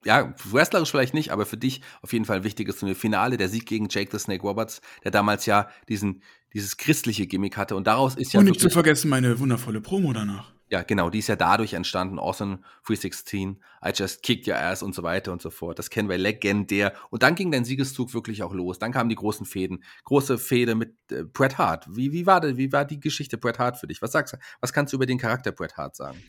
[0.05, 2.97] ja, wrestlerisch vielleicht nicht, aber für dich auf jeden Fall ein wichtiges Turnier.
[2.97, 6.23] Finale, der Sieg gegen Jake the Snake Roberts, der damals ja diesen,
[6.53, 8.41] dieses christliche Gimmick hatte und daraus ist ja.
[8.41, 10.53] Und nicht zu vergessen meine wundervolle Promo danach.
[10.73, 12.19] Ja, genau, die ist ja dadurch entstanden.
[12.19, 15.79] Awesome 316, I Just Kicked Your Ass und so weiter und so fort.
[15.79, 16.95] Das kennen wir legendär.
[17.11, 18.79] Und dann ging dein Siegeszug wirklich auch los.
[18.79, 19.85] Dann kamen die großen Fäden.
[20.05, 21.85] Große Fäde mit äh, Bret Hart.
[21.91, 24.01] Wie, wie, war das, wie war die Geschichte Bret Hart für dich?
[24.01, 24.39] Was sagst du?
[24.63, 26.23] Was kannst du über den Charakter Bret Hart sagen?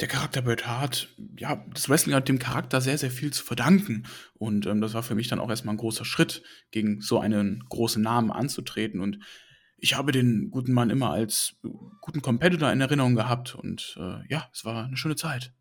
[0.00, 4.06] der Charakter Bret Hart, ja, das Wrestling hat dem Charakter sehr, sehr viel zu verdanken.
[4.34, 6.42] Und ähm, das war für mich dann auch erstmal ein großer Schritt,
[6.72, 9.00] gegen so einen großen Namen anzutreten.
[9.00, 9.20] Und
[9.78, 11.56] ich habe den guten Mann immer als
[12.00, 13.54] guten Competitor in Erinnerung gehabt.
[13.54, 15.52] Und äh, ja, es war eine schöne Zeit.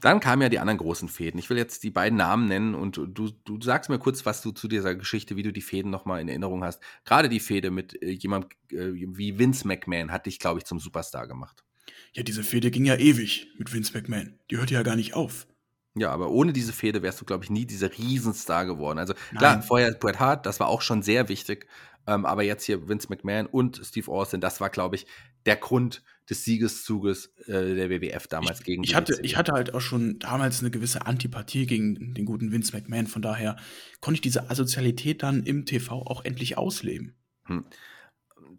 [0.00, 1.38] Dann kamen ja die anderen großen Fäden.
[1.38, 4.52] Ich will jetzt die beiden Namen nennen und du, du sagst mir kurz, was du
[4.52, 6.80] zu dieser Geschichte, wie du die Fäden nochmal in Erinnerung hast.
[7.04, 10.78] Gerade die Fäde mit äh, jemandem äh, wie Vince McMahon hat dich, glaube ich, zum
[10.78, 11.64] Superstar gemacht.
[12.12, 14.38] Ja, diese Fehde ging ja ewig mit Vince McMahon.
[14.50, 15.46] Die hörte ja gar nicht auf.
[15.94, 18.98] Ja, aber ohne diese Fehde wärst du, glaube ich, nie dieser Riesenstar geworden.
[18.98, 19.62] Also klar, Nein.
[19.62, 21.66] vorher Bret Hart, das war auch schon sehr wichtig.
[22.08, 25.06] Ähm, aber jetzt hier Vince McMahon und Steve Austin, das war, glaube ich,
[25.44, 29.74] der Grund des Siegeszuges äh, der WWF damals ich, gegen ich hatte, ich hatte halt
[29.74, 33.08] auch schon damals eine gewisse Antipathie gegen den guten Vince McMahon.
[33.08, 33.56] Von daher
[34.00, 37.14] konnte ich diese Asozialität dann im TV auch endlich ausleben.
[37.44, 37.66] Hm.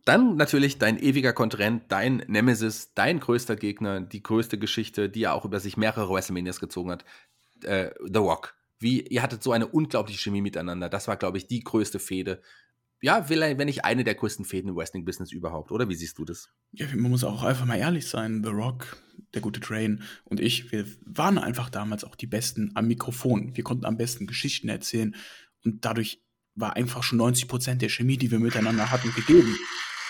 [0.06, 5.34] Dann natürlich dein ewiger Kontrahent, dein Nemesis, dein größter Gegner, die größte Geschichte, die ja
[5.34, 7.04] auch über sich mehrere WrestleManias gezogen hat,
[7.64, 8.56] äh, The Rock.
[8.78, 10.88] Wie, ihr hattet so eine unglaubliche Chemie miteinander.
[10.88, 12.42] Das war, glaube ich, die größte Fehde.
[13.02, 15.88] Ja, wenn nicht eine der größten Fäden im Wrestling-Business überhaupt, oder?
[15.88, 16.50] Wie siehst du das?
[16.72, 18.44] Ja, man muss auch einfach mal ehrlich sein.
[18.44, 18.98] The Rock,
[19.34, 23.56] der gute Train und ich, wir waren einfach damals auch die Besten am Mikrofon.
[23.56, 25.16] Wir konnten am besten Geschichten erzählen
[25.64, 26.22] und dadurch
[26.56, 29.58] war einfach schon 90 Prozent der Chemie, die wir miteinander hatten, gegeben.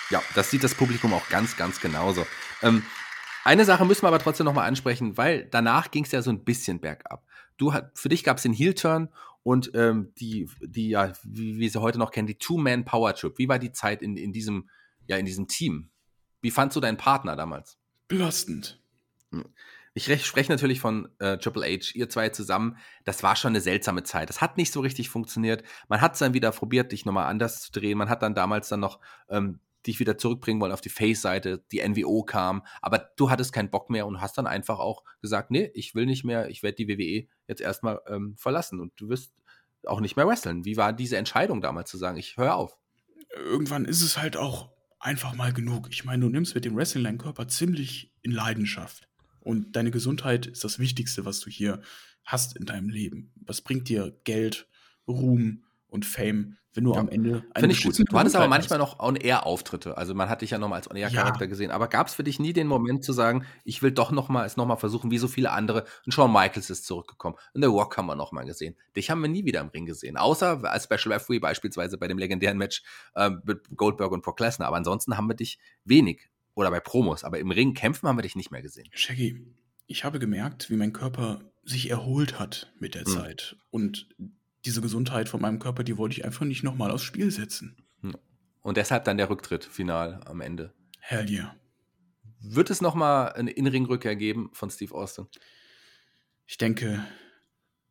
[0.10, 2.26] Ja, das sieht das Publikum auch ganz, ganz genauso.
[2.64, 2.84] Ähm,
[3.44, 6.44] eine Sache müssen wir aber trotzdem nochmal ansprechen, weil danach ging es ja so ein
[6.44, 7.24] bisschen bergab.
[7.58, 9.10] Du, für dich gab es den Heel-Turn
[9.44, 13.38] und ähm, die, die, ja, wie wir sie heute noch kennen, die Two-Man-Power-Trip.
[13.38, 14.70] Wie war die Zeit in, in, diesem,
[15.08, 15.90] ja, in diesem Team?
[16.42, 17.78] Wie fandst du deinen Partner damals?
[18.08, 18.82] Belastend.
[19.32, 19.46] Hm.
[19.94, 22.78] Ich spreche natürlich von äh, Triple H, ihr zwei zusammen.
[23.06, 24.30] Das war schon eine seltsame Zeit.
[24.30, 25.64] Das hat nicht so richtig funktioniert.
[25.88, 27.98] Man hat es dann wieder probiert, dich nochmal anders zu drehen.
[27.98, 31.88] Man hat dann damals dann noch ähm, dich wieder zurückbringen wollen auf die Face-Seite, die
[31.88, 35.71] NWO kam, aber du hattest keinen Bock mehr und hast dann einfach auch gesagt, nee,
[35.73, 39.34] ich will nicht mehr, ich werde die WWE jetzt erstmal ähm, verlassen und du wirst
[39.86, 40.65] auch nicht mehr wresteln.
[40.65, 42.77] Wie war diese Entscheidung damals zu sagen, ich höre auf?
[43.36, 45.88] Irgendwann ist es halt auch einfach mal genug.
[45.91, 49.07] Ich meine, du nimmst mit dem Wrestling deinen Körper ziemlich in Leidenschaft.
[49.39, 51.82] Und deine Gesundheit ist das Wichtigste, was du hier
[52.25, 53.32] hast in deinem Leben.
[53.36, 54.67] Was bringt dir Geld,
[55.07, 57.00] Ruhm und Fame, wenn du ja.
[57.00, 58.00] am Ende Finde ich gut.
[58.00, 59.98] Du hattest aber manchmal noch On-Air-Auftritte.
[59.98, 61.50] Also man hat dich ja nochmal als On-Air-Charakter ja.
[61.50, 61.72] gesehen.
[61.72, 64.56] Aber gab es für dich nie den Moment zu sagen, ich will doch nochmal es
[64.56, 65.86] nochmal versuchen, wie so viele andere.
[66.06, 67.38] Und Shawn Michaels ist zurückgekommen.
[67.54, 68.76] Und The Rock haben wir nochmal gesehen.
[68.96, 70.16] Dich haben wir nie wieder im Ring gesehen.
[70.16, 72.84] Außer als Special Referee beispielsweise bei dem legendären Match
[73.16, 74.68] äh, mit Goldberg und Brock Lesnar.
[74.68, 76.30] Aber ansonsten haben wir dich wenig.
[76.54, 77.24] Oder bei Promos.
[77.24, 78.88] Aber im Ring kämpfen haben wir dich nicht mehr gesehen.
[78.92, 79.44] Shaggy,
[79.88, 83.14] ich habe gemerkt, wie mein Körper sich erholt hat mit der hm.
[83.14, 83.56] Zeit.
[83.72, 84.08] Und
[84.66, 87.78] diese Gesundheit von meinem Körper, die wollte ich einfach nicht nochmal aufs Spiel setzen.
[88.01, 88.18] Hm.
[88.62, 90.74] Und deshalb dann der Rücktritt final am Ende.
[90.99, 91.55] Hell yeah.
[92.41, 95.28] Wird es nochmal eine In-Ring-Rückkehr geben von Steve Austin?
[96.45, 97.05] Ich denke,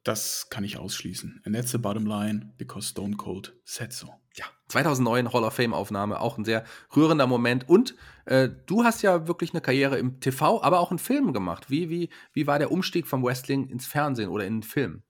[0.04, 1.42] das kann ich ausschließen.
[1.44, 4.08] And that's the bottom line, because Stone Cold said so.
[4.34, 6.64] Ja, 2009 Hall of Fame-Aufnahme, auch ein sehr
[6.96, 7.68] rührender Moment.
[7.68, 7.94] Und
[8.24, 11.70] äh, du hast ja wirklich eine Karriere im TV, aber auch in Filmen gemacht.
[11.70, 15.02] Wie, wie, wie war der Umstieg vom Wrestling ins Fernsehen oder in den Film?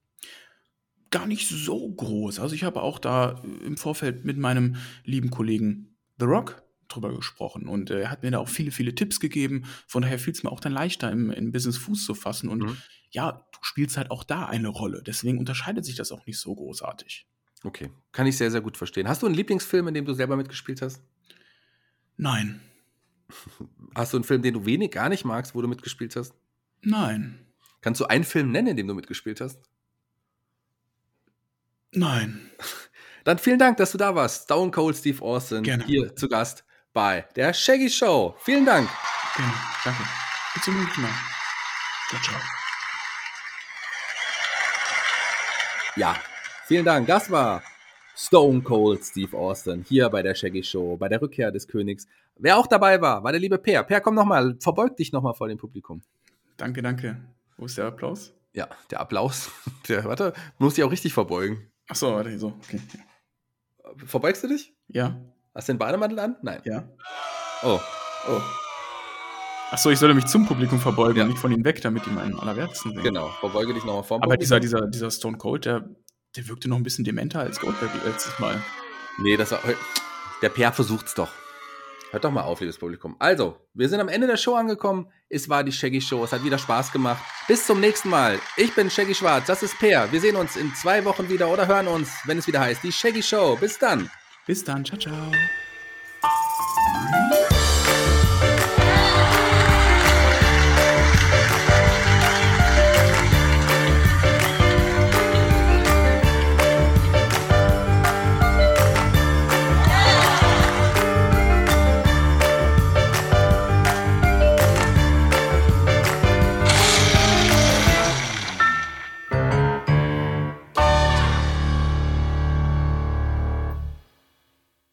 [1.11, 2.39] Gar nicht so groß.
[2.39, 7.67] Also ich habe auch da im Vorfeld mit meinem lieben Kollegen The Rock drüber gesprochen
[7.67, 9.65] und äh, er hat mir da auch viele, viele Tipps gegeben.
[9.87, 12.49] Von daher fiel es mir auch dann leichter, im, im Business Fuß zu fassen.
[12.49, 12.77] Und mhm.
[13.11, 15.03] ja, du spielst halt auch da eine Rolle.
[15.05, 17.27] Deswegen unterscheidet sich das auch nicht so großartig.
[17.63, 19.07] Okay, kann ich sehr, sehr gut verstehen.
[19.07, 21.03] Hast du einen Lieblingsfilm, in dem du selber mitgespielt hast?
[22.17, 22.61] Nein.
[23.95, 26.33] Hast du einen Film, den du wenig gar nicht magst, wo du mitgespielt hast?
[26.81, 27.45] Nein.
[27.81, 29.59] Kannst du einen Film nennen, in dem du mitgespielt hast?
[31.91, 32.51] Nein.
[33.23, 34.43] Dann vielen Dank, dass du da warst.
[34.45, 35.85] Stone Cold Steve Austin Gerne.
[35.85, 36.63] hier zu Gast
[36.93, 38.35] bei der Shaggy Show.
[38.39, 38.89] Vielen Dank.
[39.35, 39.53] Gerne.
[39.83, 40.03] Danke.
[40.53, 41.11] Bis zum nächsten Mal.
[42.09, 42.39] Ciao, ciao.
[45.95, 46.15] Ja,
[46.65, 47.07] vielen Dank.
[47.07, 47.61] Das war
[48.15, 52.07] Stone Cold Steve Austin hier bei der Shaggy Show, bei der Rückkehr des Königs.
[52.37, 53.83] Wer auch dabei war, war der liebe Per.
[53.83, 56.01] Per, komm nochmal, verbeug dich nochmal vor dem Publikum.
[56.57, 57.17] Danke, danke.
[57.57, 58.33] Wo ist der Applaus?
[58.53, 59.51] Ja, der Applaus.
[59.87, 61.71] Der, warte, muss ich auch richtig verbeugen.
[61.89, 62.79] Ach so, warte, so, okay.
[64.05, 64.73] Verbeugst du dich?
[64.87, 65.19] Ja.
[65.55, 66.35] Hast du den Bademantel an?
[66.43, 66.61] Nein.
[66.63, 66.87] Ja.
[67.63, 67.79] Oh.
[68.27, 68.41] Oh.
[69.71, 71.23] Ach so, ich sollte mich zum Publikum verbeugen ja.
[71.23, 73.03] und nicht von ihm weg, damit die meinen Allerwertesten sehen.
[73.03, 74.23] Genau, verbeuge dich nochmal vor.
[74.23, 75.89] Aber dieser, dieser, dieser Stone Cold, der,
[76.35, 78.61] der wirkte noch ein bisschen dementer als Goldberg letztes Mal.
[79.19, 79.59] Nee, das war.
[80.41, 81.29] Der Per versucht's doch.
[82.11, 83.15] Hört doch mal auf, liebes Publikum.
[83.19, 85.11] Also, wir sind am Ende der Show angekommen.
[85.29, 86.23] Es war die Shaggy Show.
[86.23, 87.23] Es hat wieder Spaß gemacht.
[87.47, 88.39] Bis zum nächsten Mal.
[88.57, 89.45] Ich bin Shaggy Schwarz.
[89.45, 90.11] Das ist Peer.
[90.11, 92.91] Wir sehen uns in zwei Wochen wieder oder hören uns, wenn es wieder heißt, die
[92.91, 93.57] Shaggy Show.
[93.59, 94.09] Bis dann.
[94.47, 94.83] Bis dann.
[94.83, 95.31] Ciao, ciao.